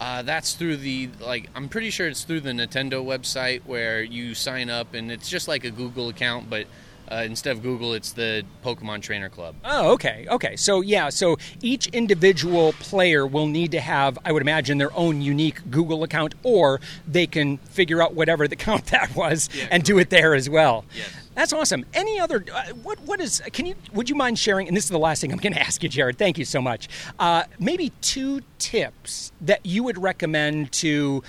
Uh, 0.00 0.22
that's 0.22 0.54
through 0.54 0.76
the 0.76 1.08
like 1.20 1.48
I'm 1.54 1.68
pretty 1.68 1.90
sure 1.90 2.08
it's 2.08 2.24
through 2.24 2.40
the 2.40 2.50
Nintendo 2.50 3.04
website 3.04 3.62
where 3.64 4.02
you 4.02 4.34
sign 4.34 4.68
up 4.68 4.92
and 4.94 5.10
it's 5.10 5.28
just 5.28 5.46
like 5.48 5.64
a 5.64 5.70
Google 5.70 6.08
account, 6.08 6.50
but 6.50 6.66
uh, 7.10 7.22
instead 7.26 7.54
of 7.54 7.62
Google, 7.62 7.92
it's 7.92 8.12
the 8.12 8.44
Pokemon 8.64 9.02
Trainer 9.02 9.28
Club. 9.28 9.54
Oh, 9.64 9.92
okay, 9.92 10.26
okay. 10.30 10.56
So 10.56 10.80
yeah, 10.80 11.10
so 11.10 11.36
each 11.60 11.86
individual 11.88 12.72
player 12.74 13.26
will 13.26 13.46
need 13.46 13.72
to 13.72 13.80
have, 13.80 14.18
I 14.24 14.32
would 14.32 14.42
imagine, 14.42 14.78
their 14.78 14.94
own 14.96 15.20
unique 15.20 15.70
Google 15.70 16.02
account, 16.02 16.34
or 16.42 16.80
they 17.06 17.26
can 17.26 17.58
figure 17.58 18.02
out 18.02 18.14
whatever 18.14 18.48
the 18.48 18.56
count 18.64 18.86
that 18.86 19.14
was 19.14 19.48
Yeah, 19.54 19.68
and 19.70 19.84
do 19.84 19.98
it 19.98 20.10
there 20.10 20.34
as 20.34 20.48
well. 20.48 20.84
Yes. 20.94 21.23
That's 21.34 21.52
awesome. 21.52 21.84
Any 21.94 22.20
other? 22.20 22.44
Uh, 22.52 22.64
what? 22.82 23.00
What 23.00 23.20
is? 23.20 23.42
Can 23.52 23.66
you? 23.66 23.74
Would 23.92 24.08
you 24.08 24.14
mind 24.14 24.38
sharing? 24.38 24.68
And 24.68 24.76
this 24.76 24.84
is 24.84 24.90
the 24.90 24.98
last 24.98 25.20
thing 25.20 25.32
I'm 25.32 25.38
going 25.38 25.52
to 25.54 25.60
ask 25.60 25.82
you, 25.82 25.88
Jared. 25.88 26.18
Thank 26.18 26.38
you 26.38 26.44
so 26.44 26.60
much. 26.60 26.88
Uh, 27.18 27.44
maybe 27.58 27.92
two 28.00 28.42
tips 28.58 29.32
that 29.40 29.64
you 29.66 29.82
would 29.82 29.98
recommend 29.98 30.72
to 30.72 31.22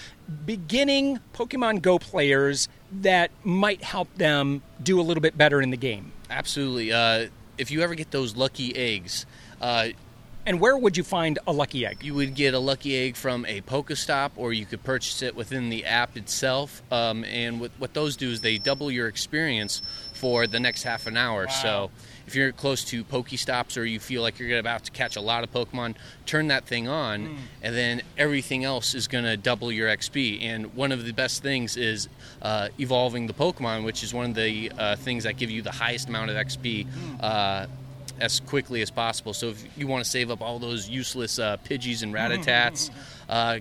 beginning 0.46 1.20
Pokemon 1.34 1.82
Go 1.82 2.00
players 2.00 2.68
that 2.92 3.32
might 3.44 3.84
help 3.84 4.14
them 4.16 4.62
do 4.82 5.00
a 5.00 5.04
little 5.04 5.22
bit 5.22 5.38
better 5.38 5.62
in 5.62 5.70
the 5.72 5.78
game. 5.78 6.12
Absolutely. 6.30 6.92
Uh, 6.92 7.28
if 7.58 7.72
you 7.72 7.82
ever 7.82 7.96
get 7.96 8.12
those 8.12 8.36
lucky 8.36 8.76
eggs, 8.76 9.26
uh, 9.62 9.90
And 10.48 10.60
where 10.60 10.78
would 10.78 10.96
you 10.96 11.04
find 11.04 11.40
a 11.48 11.52
lucky 11.52 11.86
egg? 11.86 12.04
you 12.04 12.14
would 12.14 12.36
get 12.36 12.54
a 12.54 12.60
lucky 12.60 12.96
egg 12.96 13.16
from 13.16 13.46
a 13.46 13.62
Pokestop, 13.62 14.32
or 14.36 14.54
you 14.54 14.66
could 14.66 14.84
purchase 14.84 15.24
it 15.24 15.36
within 15.36 15.70
the 15.70 15.86
app 15.86 16.16
itself. 16.16 16.84
Um, 16.92 17.24
and 17.26 17.60
what, 17.60 17.72
what 17.80 17.94
those 17.96 18.16
do 18.16 18.30
is 18.30 18.42
they 18.42 18.60
double 18.60 18.92
your 18.92 19.08
experience 19.08 19.82
for 20.14 20.46
the 20.46 20.60
next 20.60 20.84
half 20.84 21.08
an 21.08 21.18
hour. 21.18 21.48
So 21.50 21.90
if 22.28 22.36
you're 22.36 22.52
close 22.52 22.84
to 22.86 23.04
Pokestops 23.04 23.76
or 23.78 23.86
you 23.86 24.00
feel 24.00 24.22
like 24.22 24.38
you're 24.40 24.60
about 24.60 24.84
to 24.86 24.92
catch 24.92 25.16
a 25.16 25.22
lot 25.22 25.44
of 25.44 25.52
Pokemon, 25.52 25.96
turn 26.26 26.48
that 26.48 26.66
thing 26.66 26.88
on, 26.88 27.38
and 27.64 27.76
then 27.76 28.02
everything 28.18 28.64
else 28.64 28.94
is 28.94 29.08
going 29.08 29.24
to 29.26 29.38
double 29.38 29.72
your 29.72 29.90
XP. 29.90 30.44
And 30.44 30.74
one 30.76 30.92
of 30.92 31.06
the 31.06 31.12
best 31.12 31.42
things 31.42 31.76
is 31.76 32.08
uh, 32.42 32.70
evolving 32.80 33.28
the 33.28 33.34
Pokemon, 33.34 33.84
which 33.84 34.04
is 34.04 34.14
one 34.14 34.30
of 34.30 34.36
the 34.36 34.72
uh, 34.78 34.96
things 34.96 35.24
that 35.24 35.38
give 35.38 35.50
you 35.50 35.62
the 35.64 35.72
highest 35.72 36.08
amount 36.08 36.30
of 36.30 36.38
XP. 36.38 36.88
Uh, 37.20 37.66
as 38.20 38.40
quickly 38.40 38.82
as 38.82 38.90
possible. 38.92 39.34
So 39.34 39.50
if 39.50 39.66
you 39.78 39.88
want 39.88 40.04
to 40.04 40.10
save 40.10 40.32
up 40.32 40.42
all 40.42 40.60
those 40.60 40.88
useless 40.90 41.38
uh, 41.40 41.58
Pidgeys 41.58 42.04
and 42.04 42.14
Rattatas, 42.14 42.90
uh, 43.30 43.60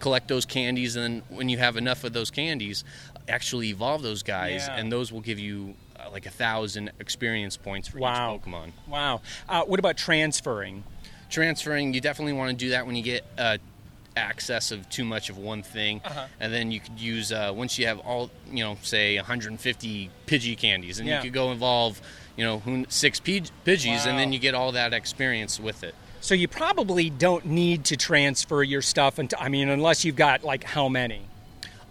collect 0.00 0.28
those 0.28 0.44
candies, 0.44 0.96
and 0.96 1.04
then 1.04 1.22
when 1.36 1.48
you 1.48 1.58
have 1.58 1.76
enough 1.76 2.04
of 2.04 2.12
those 2.12 2.30
candies, 2.30 2.84
actually 3.28 3.68
evolve 3.68 4.02
those 4.02 4.22
guys, 4.22 4.66
Yeah. 4.68 4.76
and 4.76 4.90
those 4.92 5.12
will 5.12 5.20
give 5.20 5.38
you 5.38 5.74
uh, 5.98 6.10
like 6.10 6.26
a 6.26 6.30
thousand 6.30 6.92
experience 7.00 7.56
points 7.56 7.88
for 7.88 7.98
Wow. 7.98 8.36
each 8.36 8.42
Pokemon. 8.42 8.70
Wow. 8.86 9.20
Uh, 9.48 9.64
what 9.64 9.78
about 9.80 9.96
transferring? 9.96 10.84
Transferring, 11.28 11.92
you 11.92 12.00
definitely 12.00 12.32
want 12.32 12.50
to 12.50 12.56
do 12.56 12.70
that 12.70 12.86
when 12.86 12.94
you 12.96 13.02
get 13.02 13.24
uh, 13.36 13.58
access 14.18 14.70
of 14.70 14.88
too 14.90 15.04
much 15.04 15.30
of 15.30 15.38
one 15.38 15.62
thing, 15.62 16.00
Uh-huh. 16.04 16.26
and 16.40 16.52
then 16.52 16.70
you 16.70 16.80
could 16.80 17.00
use 17.00 17.32
uh, 17.32 17.52
once 17.54 17.78
you 17.78 17.86
have 17.86 17.98
all 18.00 18.30
you 18.50 18.62
know, 18.64 18.76
say 18.82 19.16
150 19.16 20.10
Pidgey 20.26 20.56
candies, 20.58 20.98
and 20.98 21.08
Yeah. 21.08 21.16
you 21.18 21.22
could 21.24 21.32
go 21.34 21.50
involve 21.52 22.00
you 22.36 22.44
know 22.44 22.84
six 22.88 23.20
Pidge- 23.20 23.50
Pidgeys, 23.64 24.06
and 24.06 24.18
then 24.18 24.32
you 24.32 24.38
get 24.38 24.54
all 24.54 24.72
that 24.72 24.92
experience 24.92 25.58
with 25.58 25.82
it. 25.82 25.94
So 26.20 26.34
you 26.34 26.48
probably 26.48 27.10
don't 27.10 27.46
need 27.46 27.84
to 27.86 27.96
transfer 27.96 28.62
your 28.62 28.82
stuff 28.82 29.18
until 29.18 29.38
I 29.40 29.48
mean, 29.48 29.68
unless 29.68 30.04
you've 30.04 30.16
got 30.16 30.42
like 30.44 30.64
how 30.64 30.88
many? 30.88 31.22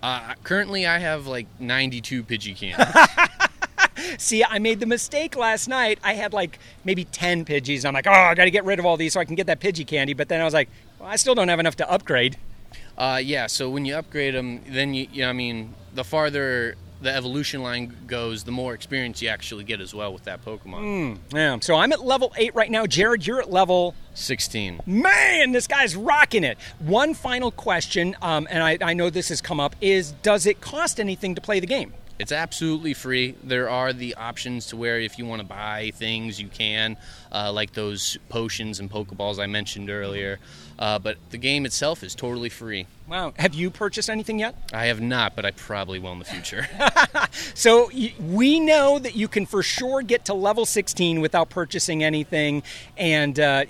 Uh, 0.04 0.36
currently, 0.44 0.86
I 0.86 1.00
have 1.00 1.26
like 1.28 1.48
92 1.60 2.24
Pidgey 2.24 2.56
candies. 2.56 2.86
See, 4.20 4.44
I 4.44 4.60
made 4.60 4.80
the 4.80 4.86
mistake 4.86 5.36
last 5.36 5.68
night. 5.68 6.00
I 6.04 6.14
had 6.14 6.32
like 6.34 6.60
maybe 6.86 7.04
10 7.06 7.46
Pidgeys. 7.46 7.84
I'm 7.86 7.94
like, 7.94 8.06
oh, 8.08 8.12
I 8.12 8.36
got 8.36 8.46
to 8.46 8.52
get 8.52 8.64
rid 8.64 8.80
of 8.80 8.86
all 8.86 8.96
these 8.96 9.14
so 9.14 9.20
I 9.20 9.26
can 9.26 9.36
get 9.36 9.48
that 9.48 9.60
Pidgey 9.60 9.86
candy. 9.88 10.14
But 10.14 10.30
then 10.30 10.40
I 10.40 10.46
was 10.46 10.54
like, 10.54 10.70
well, 11.00 11.10
I 11.10 11.16
still 11.16 11.36
don't 11.36 11.48
have 11.48 11.60
enough 11.60 11.76
to 11.78 11.90
upgrade. 11.90 12.38
Uh, 12.98 13.20
yeah, 13.24 13.48
so 13.48 13.70
when 13.70 13.86
you 13.86 13.96
upgrade 13.96 14.34
them, 14.34 14.62
then 14.68 14.94
you, 14.94 15.08
you 15.12 15.22
know, 15.22 15.30
I 15.30 15.34
mean, 15.34 15.74
the 15.94 16.04
farther 16.04 16.76
the 17.02 17.14
evolution 17.14 17.62
line 17.62 17.96
goes, 18.08 18.44
the 18.44 18.52
more 18.52 18.74
experience 18.74 19.22
you 19.22 19.30
actually 19.30 19.64
get 19.64 19.82
as 19.82 19.94
well 19.94 20.12
with 20.12 20.24
that 20.24 20.44
Pokemon. 20.44 21.20
Yeah, 21.32 21.60
so 21.62 21.76
I'm 21.76 21.92
at 21.92 22.04
level 22.04 22.34
8 22.36 22.56
right 22.56 22.72
now. 22.72 22.86
Jared, 22.86 23.26
you're 23.28 23.40
at 23.40 23.52
level 23.52 23.94
16. 24.16 24.82
Man, 24.86 25.52
this 25.52 25.68
guy's 25.68 25.96
rocking 25.96 26.44
it. 26.44 26.58
One 26.80 27.14
final 27.14 27.52
question, 27.52 28.16
um, 28.22 28.48
and 28.50 28.64
I, 28.64 28.78
I 28.82 28.94
know 28.94 29.10
this 29.10 29.30
has 29.30 29.42
come 29.42 29.60
up, 29.60 29.76
is 29.80 30.14
does 30.24 30.46
it 30.46 30.60
cost 30.60 31.00
anything 31.00 31.36
to 31.36 31.42
play 31.42 31.60
the 31.60 31.68
game? 31.68 31.94
It's 32.20 32.32
absolutely 32.32 32.94
free. 32.94 33.36
There 33.44 33.70
are 33.70 33.94
the 33.94 34.16
options 34.16 34.68
to 34.68 34.78
where 34.78 35.00
if 35.00 35.20
you 35.20 35.26
want 35.26 35.42
to 35.42 35.48
buy 35.48 35.92
things, 35.96 36.42
you 36.42 36.48
can, 36.48 36.98
uh, 37.32 37.52
like 37.52 37.74
those 37.74 38.18
potions 38.30 38.80
and 38.80 38.90
Pokeballs 38.90 39.40
I 39.40 39.46
mentioned 39.46 39.90
earlier. 39.90 40.40
Uh, 40.80 41.00
but 41.00 41.18
the 41.32 41.38
game 41.38 41.66
itself 41.66 42.04
is 42.04 42.14
totally 42.16 42.50
free. 42.50 42.86
Wow. 43.08 43.34
Have 43.38 43.56
you 43.56 43.70
purchased 43.70 44.10
anything 44.10 44.40
yet? 44.40 44.56
I 44.74 44.86
have 44.86 45.02
not, 45.02 45.36
but 45.36 45.46
I 45.46 45.52
probably 45.52 45.98
will 45.98 46.12
in 46.14 46.20
the 46.20 46.26
future. 46.26 46.68
So 47.54 47.90
we 48.20 48.60
know 48.60 49.00
that 49.00 49.16
you 49.16 49.28
can 49.28 49.46
for 49.46 49.62
sure 49.62 50.02
get 50.02 50.26
to 50.26 50.34
level 50.34 50.66
16 50.66 51.22
without 51.22 51.50
purchasing 51.50 52.04
anything, 52.04 52.64
and 52.98 53.40
uh, 53.40 53.66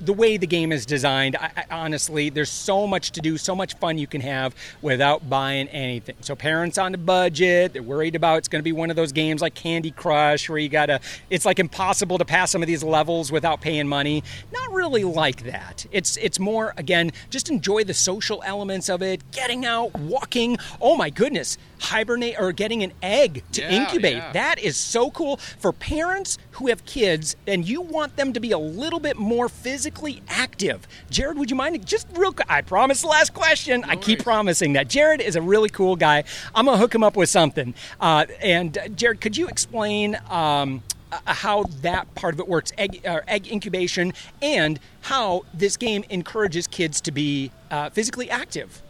the 0.00 0.12
way 0.12 0.36
the 0.36 0.46
game 0.46 0.72
is 0.72 0.86
designed, 0.86 1.36
I, 1.36 1.50
I, 1.56 1.64
honestly, 1.70 2.30
there's 2.30 2.50
so 2.50 2.86
much 2.86 3.12
to 3.12 3.20
do, 3.20 3.36
so 3.36 3.54
much 3.54 3.76
fun 3.76 3.98
you 3.98 4.06
can 4.06 4.20
have 4.20 4.54
without 4.80 5.28
buying 5.28 5.68
anything. 5.68 6.16
So 6.20 6.34
parents 6.34 6.78
on 6.78 6.94
a 6.94 6.98
budget, 6.98 7.72
they're 7.72 7.82
worried 7.82 8.14
about 8.14 8.38
it's 8.38 8.48
going 8.48 8.60
to 8.60 8.64
be 8.64 8.72
one 8.72 8.90
of 8.90 8.96
those 8.96 9.12
games 9.12 9.42
like 9.42 9.54
Candy 9.54 9.90
Crush 9.90 10.48
where 10.48 10.58
you 10.58 10.68
gotta, 10.68 11.00
it's 11.30 11.44
like 11.44 11.58
impossible 11.58 12.18
to 12.18 12.24
pass 12.24 12.50
some 12.50 12.62
of 12.62 12.66
these 12.66 12.82
levels 12.82 13.32
without 13.32 13.60
paying 13.60 13.88
money. 13.88 14.22
Not 14.52 14.72
really 14.72 15.04
like 15.04 15.44
that. 15.44 15.86
It's 15.92 16.16
it's 16.16 16.38
more 16.38 16.74
again, 16.76 17.12
just 17.30 17.50
enjoy 17.50 17.84
the 17.84 17.94
social 17.94 18.42
elements 18.44 18.88
of 18.88 19.02
it, 19.02 19.30
getting 19.32 19.64
out, 19.64 19.94
walking. 19.98 20.58
Oh 20.80 20.96
my 20.96 21.10
goodness, 21.10 21.58
hibernate 21.82 22.36
or 22.38 22.52
getting 22.52 22.82
an 22.82 22.92
egg 23.02 23.42
to 23.52 23.60
Yeah, 23.62 23.70
incubate. 23.82 24.16
yeah. 24.16 24.32
That 24.32 24.58
is 24.58 24.76
so 24.76 25.10
cool 25.10 25.36
for 25.58 25.72
parents 25.72 26.38
who 26.52 26.68
have 26.68 26.84
kids 26.84 27.36
and 27.46 27.68
you 27.68 27.80
want 27.80 28.16
them 28.16 28.32
to 28.32 28.40
be 28.40 28.52
a 28.52 28.58
little 28.58 29.00
bit 29.00 29.18
more 29.18 29.48
physically 29.48 30.22
active. 30.28 30.86
Jared, 31.10 31.36
would 31.38 31.50
you 31.50 31.56
mind 31.56 31.84
just 31.86 32.06
real 32.14 32.32
quick? 32.32 32.50
I 32.50 32.60
promise 32.62 33.02
the 33.02 33.08
last 33.08 33.34
question. 33.34 33.84
I 33.84 33.96
keep 33.96 34.22
promising 34.22 34.74
that. 34.74 34.88
Jared 34.88 35.20
is 35.20 35.36
a 35.36 35.42
really 35.42 35.68
cool 35.68 35.96
guy. 35.96 36.24
I'm 36.54 36.66
going 36.66 36.76
to 36.76 36.80
hook 36.80 36.94
him 36.94 37.02
up 37.02 37.16
with 37.16 37.28
something. 37.28 37.74
Uh, 38.00 38.26
and 38.40 38.78
uh, 38.78 38.88
Jared, 38.88 39.20
could 39.20 39.36
you 39.36 39.48
explain 39.48 40.18
um, 40.30 40.82
uh, 41.10 41.18
how 41.26 41.64
that 41.82 42.14
part 42.14 42.32
of 42.34 42.40
it 42.40 42.48
works, 42.48 42.72
egg, 42.78 43.04
uh, 43.06 43.20
egg 43.28 43.48
incubation, 43.48 44.12
and 44.40 44.78
how 45.02 45.42
this 45.52 45.76
game 45.76 46.04
encourages 46.10 46.66
kids 46.66 47.00
to 47.02 47.10
be 47.12 47.50
uh, 47.70 47.90
physically 47.90 48.30
active? 48.30 48.82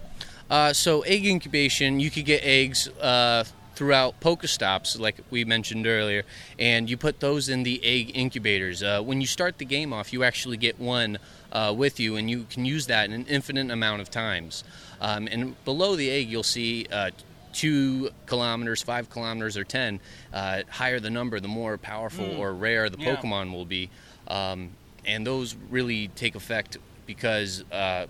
Uh, 0.52 0.70
so 0.70 1.00
egg 1.00 1.24
incubation, 1.24 1.98
you 1.98 2.10
could 2.10 2.26
get 2.26 2.44
eggs 2.44 2.86
uh, 3.00 3.42
throughout 3.74 4.20
Pokestops, 4.20 5.00
like 5.00 5.16
we 5.30 5.46
mentioned 5.46 5.86
earlier, 5.86 6.24
and 6.58 6.90
you 6.90 6.98
put 6.98 7.20
those 7.20 7.48
in 7.48 7.62
the 7.62 7.82
egg 7.82 8.12
incubators. 8.14 8.82
Uh, 8.82 9.00
when 9.00 9.22
you 9.22 9.26
start 9.26 9.56
the 9.56 9.64
game 9.64 9.94
off, 9.94 10.12
you 10.12 10.22
actually 10.24 10.58
get 10.58 10.78
one 10.78 11.16
uh, 11.52 11.72
with 11.74 11.98
you, 11.98 12.16
and 12.16 12.28
you 12.28 12.44
can 12.50 12.66
use 12.66 12.86
that 12.88 13.08
an 13.08 13.24
infinite 13.28 13.70
amount 13.70 14.02
of 14.02 14.10
times. 14.10 14.62
Um, 15.00 15.26
and 15.26 15.56
below 15.64 15.96
the 15.96 16.10
egg, 16.10 16.28
you'll 16.28 16.42
see. 16.42 16.86
Uh, 16.92 17.10
Two 17.54 18.08
kilometers, 18.24 18.80
five 18.82 19.10
kilometers, 19.10 19.58
or 19.58 19.64
ten. 19.64 20.00
Uh, 20.32 20.62
higher 20.70 20.98
the 21.00 21.10
number, 21.10 21.38
the 21.38 21.48
more 21.48 21.76
powerful 21.76 22.24
or 22.24 22.54
rare 22.54 22.88
the 22.88 22.98
Yeah. 22.98 23.14
Pokemon 23.14 23.52
will 23.52 23.66
be. 23.66 23.90
Um, 24.26 24.70
and 25.04 25.26
those 25.26 25.54
really 25.68 26.08
take 26.08 26.34
effect 26.34 26.78
because 27.04 27.62
uh, 27.70 28.06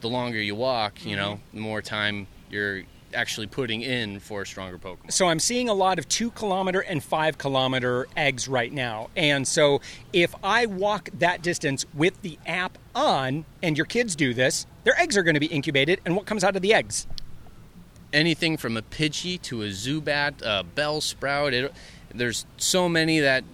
the 0.00 0.08
longer 0.08 0.40
you 0.40 0.54
walk, 0.54 1.04
you 1.04 1.16
know, 1.16 1.34
mm-hmm. 1.34 1.56
the 1.56 1.62
more 1.62 1.82
time 1.82 2.26
you're 2.50 2.82
actually 3.14 3.46
putting 3.46 3.82
in 3.82 4.20
for 4.20 4.42
a 4.42 4.46
stronger 4.46 4.78
Pokemon. 4.78 5.12
So 5.12 5.28
I'm 5.28 5.40
seeing 5.40 5.68
a 5.68 5.74
lot 5.74 5.98
of 5.98 6.08
two 6.08 6.30
kilometer 6.30 6.80
and 6.80 7.02
five 7.02 7.38
kilometer 7.38 8.06
eggs 8.16 8.48
right 8.48 8.72
now. 8.72 9.10
And 9.16 9.46
so 9.46 9.80
if 10.12 10.34
I 10.42 10.66
walk 10.66 11.08
that 11.18 11.42
distance 11.42 11.86
with 11.94 12.20
the 12.22 12.38
app 12.46 12.78
on, 12.94 13.44
and 13.62 13.76
your 13.76 13.86
kids 13.86 14.14
do 14.14 14.32
this, 14.32 14.66
their 14.84 14.98
eggs 15.00 15.16
are 15.16 15.22
going 15.22 15.34
to 15.34 15.40
be 15.40 15.46
incubated. 15.46 16.00
And 16.04 16.16
what 16.16 16.26
comes 16.26 16.44
out 16.44 16.56
of 16.56 16.62
the 16.62 16.72
eggs? 16.72 17.06
Anything 18.12 18.56
from 18.56 18.76
a 18.76 18.82
Pidgey 18.82 19.40
to 19.42 19.62
a 19.62 19.68
Zubat, 19.68 20.42
a 20.42 20.64
Bellsprout, 20.76 21.52
it, 21.52 21.72
there's 22.14 22.46
so 22.56 22.88
many 22.88 23.20
that 23.20 23.44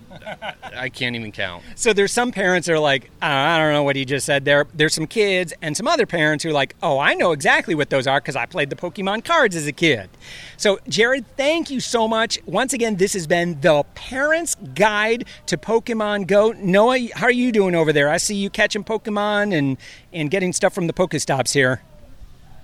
I 0.77 0.89
can't 0.89 1.15
even 1.15 1.33
count. 1.33 1.63
So 1.77 1.93
there's 1.93 2.11
some 2.13 2.33
parents 2.33 2.67
that 2.67 2.73
are 2.73 2.79
like, 2.81 3.11
"Uh, 3.23 3.27
I 3.27 3.59
don't 3.59 3.73
know 3.73 3.83
what 3.83 3.97
he 3.97 4.05
just 4.05 4.25
said 4.27 4.45
there. 4.45 4.67
There's 4.75 4.95
some 4.95 5.07
kids 5.07 5.53
and 5.63 5.77
some 5.77 5.87
other 5.87 6.07
parents 6.07 6.43
who 6.43 6.51
are 6.51 6.55
like, 6.55 6.75
oh, 6.83 6.99
I 6.99 7.15
know 7.15 7.33
exactly 7.33 7.75
what 7.75 7.91
those 7.91 8.07
are 8.07 8.19
because 8.19 8.35
I 8.35 8.47
played 8.47 8.71
the 8.71 8.77
Pokemon 8.77 9.25
cards 9.25 9.55
as 9.55 9.67
a 9.67 9.73
kid. 9.73 10.09
So, 10.57 10.79
Jared, 10.89 11.27
thank 11.37 11.71
you 11.71 11.81
so 11.81 12.09
much. 12.09 12.39
Once 12.47 12.73
again, 12.73 12.97
this 12.97 13.13
has 13.13 13.27
been 13.27 13.61
the 13.61 13.85
Parents 13.95 14.57
Guide 14.75 15.27
to 15.47 15.57
Pokemon 15.59 16.27
Go. 16.27 16.53
Noah, 16.53 17.09
how 17.15 17.27
are 17.27 17.31
you 17.31 17.53
doing 17.53 17.75
over 17.75 17.93
there? 17.93 18.09
I 18.09 18.17
see 18.17 18.35
you 18.37 18.49
catching 18.51 18.83
Pokemon 18.83 19.57
and, 19.57 19.77
and 20.13 20.31
getting 20.31 20.53
stuff 20.53 20.73
from 20.75 20.87
the 20.87 20.93
Pokestops 20.95 21.53
here. 21.53 21.83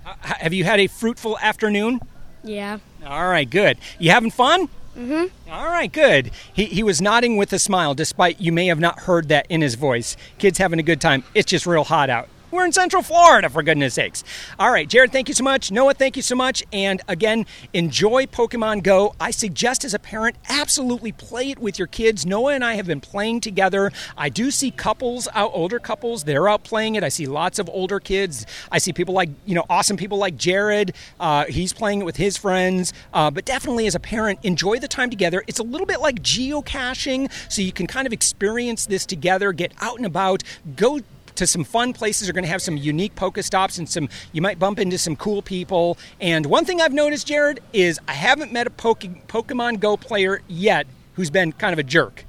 Uh, 0.06 0.14
have 0.22 0.54
you 0.54 0.64
had 0.64 0.80
a 0.80 0.86
fruitful 0.86 1.38
afternoon? 1.38 2.00
Yeah. 2.42 2.78
All 3.06 3.28
right, 3.28 3.48
good. 3.48 3.78
You 3.98 4.10
having 4.10 4.30
fun? 4.30 4.68
Mm-hmm. 4.96 5.50
All 5.50 5.66
right, 5.66 5.90
good. 5.90 6.30
He, 6.52 6.66
he 6.66 6.82
was 6.82 7.00
nodding 7.00 7.36
with 7.36 7.52
a 7.52 7.58
smile, 7.58 7.94
despite 7.94 8.40
you 8.40 8.52
may 8.52 8.66
have 8.66 8.80
not 8.80 9.00
heard 9.00 9.28
that 9.28 9.46
in 9.48 9.62
his 9.62 9.74
voice. 9.74 10.16
Kids 10.38 10.58
having 10.58 10.78
a 10.78 10.82
good 10.82 11.00
time. 11.00 11.24
It's 11.34 11.50
just 11.50 11.66
real 11.66 11.84
hot 11.84 12.10
out. 12.10 12.28
We're 12.52 12.66
in 12.66 12.72
Central 12.72 13.02
Florida, 13.02 13.48
for 13.48 13.62
goodness 13.62 13.94
sakes. 13.94 14.24
All 14.58 14.70
right, 14.70 14.86
Jared, 14.86 15.10
thank 15.10 15.26
you 15.26 15.32
so 15.32 15.42
much. 15.42 15.70
Noah, 15.70 15.94
thank 15.94 16.16
you 16.16 16.22
so 16.22 16.34
much. 16.34 16.62
And 16.70 17.00
again, 17.08 17.46
enjoy 17.72 18.26
Pokemon 18.26 18.82
Go. 18.82 19.14
I 19.18 19.30
suggest 19.30 19.86
as 19.86 19.94
a 19.94 19.98
parent, 19.98 20.36
absolutely 20.50 21.12
play 21.12 21.50
it 21.50 21.58
with 21.60 21.78
your 21.78 21.88
kids. 21.88 22.26
Noah 22.26 22.52
and 22.52 22.62
I 22.62 22.74
have 22.74 22.86
been 22.86 23.00
playing 23.00 23.40
together. 23.40 23.90
I 24.18 24.28
do 24.28 24.50
see 24.50 24.70
couples 24.70 25.28
out, 25.32 25.50
older 25.54 25.78
couples, 25.78 26.24
they're 26.24 26.46
out 26.46 26.62
playing 26.62 26.96
it. 26.96 27.02
I 27.02 27.08
see 27.08 27.24
lots 27.24 27.58
of 27.58 27.70
older 27.70 27.98
kids. 27.98 28.44
I 28.70 28.76
see 28.76 28.92
people 28.92 29.14
like, 29.14 29.30
you 29.46 29.54
know, 29.54 29.64
awesome 29.70 29.96
people 29.96 30.18
like 30.18 30.36
Jared. 30.36 30.94
Uh, 31.18 31.46
he's 31.46 31.72
playing 31.72 32.02
it 32.02 32.04
with 32.04 32.16
his 32.16 32.36
friends. 32.36 32.92
Uh, 33.14 33.30
but 33.30 33.46
definitely 33.46 33.86
as 33.86 33.94
a 33.94 34.00
parent, 34.00 34.38
enjoy 34.42 34.78
the 34.78 34.88
time 34.88 35.08
together. 35.08 35.42
It's 35.46 35.58
a 35.58 35.62
little 35.62 35.86
bit 35.86 36.02
like 36.02 36.16
geocaching, 36.22 37.32
so 37.50 37.62
you 37.62 37.72
can 37.72 37.86
kind 37.86 38.06
of 38.06 38.12
experience 38.12 38.84
this 38.84 39.06
together, 39.06 39.54
get 39.54 39.72
out 39.80 39.96
and 39.96 40.04
about, 40.04 40.42
go 40.76 41.00
to 41.36 41.46
some 41.46 41.64
fun 41.64 41.92
places 41.92 42.28
are 42.28 42.32
going 42.32 42.44
to 42.44 42.50
have 42.50 42.62
some 42.62 42.76
unique 42.76 43.14
Pokestops 43.14 43.78
and 43.78 43.88
some 43.88 44.08
you 44.32 44.42
might 44.42 44.58
bump 44.58 44.78
into 44.78 44.98
some 44.98 45.16
cool 45.16 45.42
people. 45.42 45.98
And 46.20 46.46
one 46.46 46.64
thing 46.64 46.80
I've 46.80 46.92
noticed, 46.92 47.26
Jared, 47.26 47.60
is 47.72 47.98
I 48.08 48.12
haven't 48.12 48.52
met 48.52 48.66
a 48.66 48.70
Poke- 48.70 49.26
Pokemon 49.28 49.80
Go 49.80 49.96
player 49.96 50.42
yet 50.48 50.86
who's 51.14 51.30
been 51.30 51.52
kind 51.52 51.72
of 51.72 51.78
a 51.78 51.82
jerk. 51.82 52.24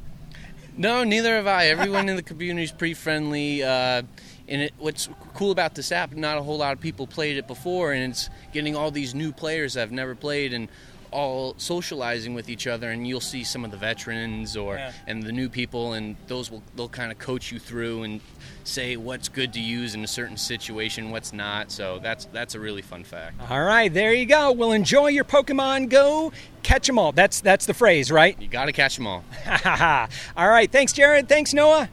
No, 0.76 1.04
neither 1.04 1.36
have 1.36 1.48
I. 1.48 1.68
Everyone 1.68 2.10
in 2.10 2.16
the 2.16 2.24
community 2.24 2.64
is 2.64 2.72
pretty 2.72 2.96
friendly. 2.96 3.62
Uh, 3.62 4.04
and 4.48 4.62
it, 4.64 4.74
what's 4.78 5.08
cool 5.36 5.52
about 5.52 5.76
this 5.76 5.92
app, 5.92 6.14
not 6.14 6.38
a 6.38 6.42
whole 6.42 6.58
lot 6.58 6.74
of 6.74 6.80
people 6.80 7.08
played 7.08 7.38
it 7.38 7.48
before, 7.48 7.94
and 7.94 8.12
it's 8.12 8.30
getting 8.52 8.76
all 8.76 8.92
these 8.92 9.14
new 9.16 9.32
players 9.32 9.76
that 9.76 9.82
have 9.82 9.92
never 9.92 10.16
played. 10.16 10.54
And 10.54 10.68
all 11.14 11.54
socializing 11.58 12.34
with 12.34 12.50
each 12.50 12.66
other, 12.68 12.90
and 12.92 13.08
you'll 13.08 13.22
see 13.22 13.44
some 13.44 13.64
of 13.64 13.72
the 13.72 13.78
veterans 13.78 14.58
or 14.58 14.76
Yeah. 14.76 14.92
and 15.08 15.24
the 15.24 15.32
new 15.32 15.48
people, 15.50 15.94
and 15.94 16.16
those 16.28 16.50
will 16.52 16.64
they'll 16.76 16.90
kind 16.90 17.12
of 17.12 17.20
coach 17.20 17.52
you 17.52 17.60
through 17.60 18.04
and 18.04 18.20
say 18.64 18.98
what's 18.98 19.30
good 19.30 19.54
to 19.54 19.60
use 19.60 19.94
in 19.96 20.04
a 20.04 20.08
certain 20.08 20.38
situation, 20.38 21.12
what's 21.12 21.32
not. 21.34 21.72
So 21.72 22.00
that's 22.00 22.26
that's 22.34 22.56
a 22.56 22.60
really 22.60 22.82
fun 22.82 23.04
fact. 23.04 23.40
All 23.50 23.62
right, 23.64 23.94
there 23.94 24.14
you 24.14 24.26
go. 24.26 24.52
Well, 24.52 24.72
enjoy 24.72 25.08
your 25.08 25.26
Pokemon 25.26 25.90
Go. 25.90 26.32
Catch 26.64 26.88
them 26.88 26.98
all. 26.98 27.12
That's 27.12 27.42
that's 27.42 27.66
the 27.66 27.74
phrase, 27.74 28.12
right? 28.12 28.40
You 28.42 28.48
got 28.48 28.66
to 28.66 28.72
catch 28.72 28.96
them 28.96 29.06
all. 29.06 29.24
all 30.38 30.50
right. 30.50 30.72
Thanks, 30.72 30.94
Jared. 30.94 31.28
Thanks, 31.30 31.54
Noah. 31.54 31.90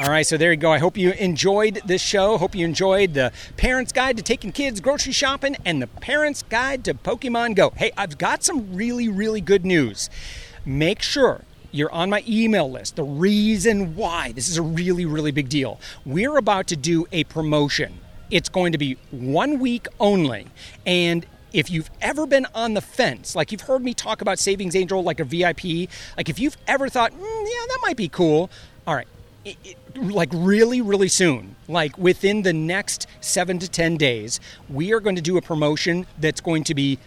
All 0.00 0.10
right, 0.10 0.24
so 0.24 0.36
there 0.36 0.52
you 0.52 0.56
go. 0.56 0.70
I 0.70 0.78
hope 0.78 0.96
you 0.96 1.10
enjoyed 1.10 1.80
this 1.84 2.00
show. 2.00 2.38
Hope 2.38 2.54
you 2.54 2.64
enjoyed 2.64 3.14
the 3.14 3.32
Parents 3.56 3.90
Guide 3.90 4.16
to 4.16 4.22
Taking 4.22 4.52
Kids 4.52 4.80
Grocery 4.80 5.12
Shopping 5.12 5.56
and 5.64 5.82
the 5.82 5.88
Parents 5.88 6.44
Guide 6.44 6.84
to 6.84 6.94
Pokemon 6.94 7.56
Go. 7.56 7.72
Hey, 7.74 7.90
I've 7.96 8.16
got 8.16 8.44
some 8.44 8.76
really, 8.76 9.08
really 9.08 9.40
good 9.40 9.66
news. 9.66 10.08
Make 10.64 11.02
sure 11.02 11.42
you're 11.72 11.90
on 11.90 12.10
my 12.10 12.22
email 12.28 12.70
list. 12.70 12.94
The 12.94 13.02
reason 13.02 13.96
why 13.96 14.30
this 14.30 14.48
is 14.48 14.56
a 14.56 14.62
really, 14.62 15.04
really 15.04 15.32
big 15.32 15.48
deal. 15.48 15.80
We're 16.06 16.36
about 16.36 16.68
to 16.68 16.76
do 16.76 17.06
a 17.10 17.24
promotion. 17.24 17.98
It's 18.30 18.48
going 18.48 18.72
to 18.72 18.78
be 18.78 18.98
one 19.10 19.58
week 19.58 19.88
only. 19.98 20.46
And 20.86 21.26
if 21.52 21.70
you've 21.70 21.90
ever 22.00 22.26
been 22.26 22.46
on 22.54 22.74
the 22.74 22.80
fence, 22.80 23.34
like 23.34 23.52
you've 23.52 23.62
heard 23.62 23.82
me 23.82 23.94
talk 23.94 24.20
about 24.20 24.38
Savings 24.38 24.76
Angel 24.76 25.02
like 25.02 25.20
a 25.20 25.24
VIP, 25.24 25.88
like 26.16 26.28
if 26.28 26.38
you've 26.38 26.56
ever 26.66 26.88
thought, 26.88 27.12
mm, 27.12 27.20
yeah, 27.20 27.66
that 27.68 27.78
might 27.82 27.96
be 27.96 28.08
cool, 28.08 28.50
all 28.86 28.94
right, 28.94 29.08
it, 29.44 29.56
it, 29.64 29.76
like 29.96 30.30
really, 30.32 30.80
really 30.80 31.08
soon, 31.08 31.56
like 31.68 31.96
within 31.98 32.42
the 32.42 32.52
next 32.52 33.06
seven 33.20 33.58
to 33.58 33.68
10 33.68 33.96
days, 33.96 34.40
we 34.68 34.92
are 34.92 35.00
going 35.00 35.16
to 35.16 35.22
do 35.22 35.36
a 35.36 35.42
promotion 35.42 36.06
that's 36.18 36.40
going 36.40 36.64
to 36.64 36.74
be 36.74 36.98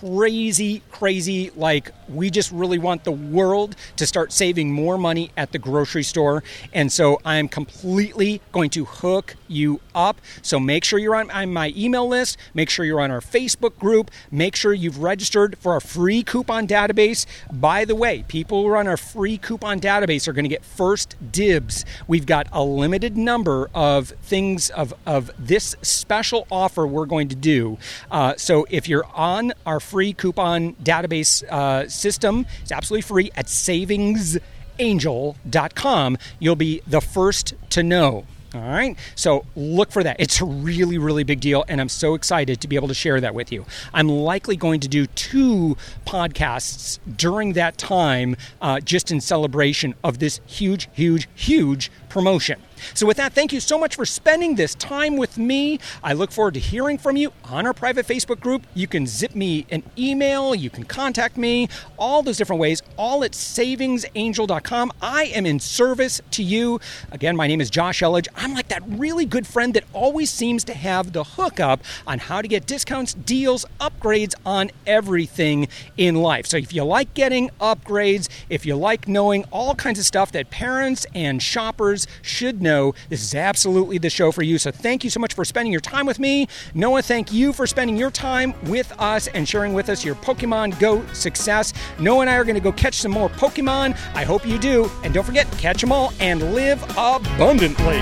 crazy, 0.00 0.82
crazy. 0.90 1.50
Like, 1.54 1.90
we 2.08 2.30
just 2.30 2.50
really 2.50 2.78
want 2.78 3.04
the 3.04 3.12
world 3.12 3.76
to 3.96 4.06
start 4.06 4.32
saving 4.32 4.72
more 4.72 4.98
money 4.98 5.30
at 5.36 5.52
the 5.52 5.58
grocery 5.58 6.02
store. 6.02 6.42
And 6.72 6.90
so 6.90 7.20
I'm 7.24 7.48
completely 7.48 8.40
going 8.52 8.70
to 8.70 8.84
hook 8.84 9.36
you 9.46 9.80
up. 9.94 10.20
So 10.42 10.58
make 10.58 10.84
sure 10.84 10.98
you're 10.98 11.16
on, 11.16 11.30
on 11.30 11.52
my 11.52 11.72
email 11.76 12.08
list. 12.08 12.36
Make 12.54 12.70
sure 12.70 12.84
you're 12.84 13.00
on 13.00 13.10
our 13.10 13.20
Facebook 13.20 13.78
group. 13.78 14.10
Make 14.30 14.56
sure 14.56 14.72
you've 14.72 15.02
registered 15.02 15.58
for 15.58 15.72
our 15.72 15.80
free 15.80 16.22
coupon 16.22 16.66
database. 16.66 17.26
By 17.52 17.84
the 17.84 17.94
way, 17.94 18.24
people 18.28 18.62
who 18.62 18.68
are 18.68 18.76
on 18.76 18.88
our 18.88 18.96
free 18.96 19.36
coupon 19.36 19.80
database 19.80 20.26
are 20.26 20.32
going 20.32 20.44
to 20.44 20.48
get 20.48 20.64
first 20.64 21.16
dibs. 21.30 21.84
We've 22.06 22.26
got 22.26 22.46
a 22.52 22.64
limited 22.64 23.16
number 23.16 23.70
of 23.74 24.08
things 24.22 24.70
of, 24.70 24.94
of 25.04 25.30
this 25.38 25.76
special 25.82 26.46
offer 26.50 26.86
we're 26.86 27.06
going 27.06 27.28
to 27.28 27.36
do. 27.36 27.78
Uh, 28.10 28.34
so 28.36 28.66
if 28.70 28.88
you're 28.88 29.06
on 29.14 29.52
our 29.66 29.80
free 29.90 30.12
coupon 30.12 30.74
database 30.74 31.42
uh, 31.50 31.88
system, 31.88 32.46
it's 32.62 32.70
absolutely 32.70 33.02
free 33.02 33.32
at 33.34 33.46
savingsangel.com. 33.46 36.18
You'll 36.38 36.56
be 36.56 36.82
the 36.86 37.00
first 37.00 37.54
to 37.70 37.82
know. 37.82 38.26
All 38.52 38.60
right. 38.60 38.96
So 39.14 39.46
look 39.54 39.92
for 39.92 40.02
that. 40.02 40.16
It's 40.18 40.40
a 40.40 40.44
really, 40.44 40.98
really 40.98 41.22
big 41.22 41.40
deal. 41.40 41.64
And 41.68 41.80
I'm 41.80 41.88
so 41.88 42.14
excited 42.14 42.60
to 42.60 42.68
be 42.68 42.74
able 42.74 42.88
to 42.88 42.94
share 42.94 43.20
that 43.20 43.34
with 43.34 43.52
you. 43.52 43.64
I'm 43.94 44.08
likely 44.08 44.56
going 44.56 44.80
to 44.80 44.88
do 44.88 45.06
two 45.06 45.76
podcasts 46.04 46.98
during 47.16 47.52
that 47.52 47.78
time, 47.78 48.36
uh, 48.60 48.80
just 48.80 49.12
in 49.12 49.20
celebration 49.20 49.94
of 50.02 50.18
this 50.18 50.40
huge, 50.46 50.88
huge, 50.92 51.28
huge 51.36 51.92
promotion. 52.08 52.60
So, 52.94 53.06
with 53.06 53.16
that, 53.16 53.32
thank 53.32 53.52
you 53.52 53.60
so 53.60 53.78
much 53.78 53.96
for 53.96 54.04
spending 54.04 54.54
this 54.54 54.74
time 54.74 55.16
with 55.16 55.38
me. 55.38 55.78
I 56.02 56.12
look 56.12 56.32
forward 56.32 56.54
to 56.54 56.60
hearing 56.60 56.98
from 56.98 57.16
you 57.16 57.32
on 57.44 57.66
our 57.66 57.74
private 57.74 58.06
Facebook 58.06 58.40
group. 58.40 58.66
You 58.74 58.86
can 58.86 59.06
zip 59.06 59.34
me 59.34 59.66
an 59.70 59.82
email, 59.98 60.54
you 60.54 60.70
can 60.70 60.84
contact 60.84 61.36
me, 61.36 61.68
all 61.98 62.22
those 62.22 62.36
different 62.36 62.60
ways, 62.60 62.82
all 62.96 63.24
at 63.24 63.32
savingsangel.com. 63.32 64.92
I 65.00 65.24
am 65.24 65.46
in 65.46 65.60
service 65.60 66.20
to 66.32 66.42
you. 66.42 66.80
Again, 67.10 67.36
my 67.36 67.46
name 67.46 67.60
is 67.60 67.70
Josh 67.70 68.00
Elledge. 68.00 68.28
I'm 68.36 68.54
like 68.54 68.68
that 68.68 68.82
really 68.86 69.24
good 69.24 69.46
friend 69.46 69.74
that 69.74 69.84
always 69.92 70.30
seems 70.30 70.64
to 70.64 70.74
have 70.74 71.12
the 71.12 71.24
hookup 71.24 71.82
on 72.06 72.18
how 72.18 72.42
to 72.42 72.48
get 72.48 72.66
discounts, 72.66 73.14
deals, 73.14 73.64
upgrades 73.80 74.34
on 74.44 74.70
everything 74.86 75.68
in 75.96 76.16
life. 76.16 76.46
So, 76.46 76.56
if 76.56 76.72
you 76.72 76.84
like 76.84 77.14
getting 77.14 77.50
upgrades, 77.60 78.28
if 78.48 78.66
you 78.66 78.76
like 78.76 79.08
knowing 79.08 79.44
all 79.50 79.74
kinds 79.74 79.98
of 79.98 80.04
stuff 80.04 80.32
that 80.32 80.50
parents 80.50 81.06
and 81.14 81.42
shoppers 81.42 82.06
should 82.22 82.62
know, 82.70 82.94
this 83.08 83.22
is 83.22 83.34
absolutely 83.34 83.98
the 83.98 84.10
show 84.10 84.30
for 84.32 84.42
you. 84.42 84.58
So 84.58 84.70
thank 84.70 85.02
you 85.04 85.10
so 85.10 85.20
much 85.20 85.34
for 85.34 85.44
spending 85.44 85.72
your 85.72 85.80
time 85.80 86.06
with 86.06 86.18
me. 86.18 86.46
Noah, 86.74 87.02
thank 87.02 87.32
you 87.32 87.52
for 87.52 87.66
spending 87.66 87.96
your 87.96 88.10
time 88.10 88.54
with 88.64 88.92
us 88.98 89.26
and 89.28 89.48
sharing 89.48 89.72
with 89.74 89.88
us 89.88 90.04
your 90.04 90.14
Pokemon 90.16 90.78
Go 90.78 91.04
success. 91.12 91.72
Noah 91.98 92.22
and 92.22 92.30
I 92.30 92.36
are 92.36 92.44
going 92.44 92.54
to 92.54 92.60
go 92.60 92.72
catch 92.72 92.94
some 92.94 93.12
more 93.12 93.28
Pokemon. 93.28 93.96
I 94.14 94.24
hope 94.24 94.46
you 94.46 94.58
do. 94.58 94.90
And 95.02 95.12
don't 95.12 95.24
forget, 95.24 95.50
catch 95.52 95.80
them 95.80 95.92
all 95.92 96.12
and 96.20 96.54
live 96.54 96.82
abundantly. 96.96 98.00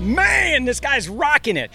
Man, 0.00 0.64
this 0.64 0.80
guy's 0.80 1.08
rocking 1.08 1.56
it. 1.56 1.68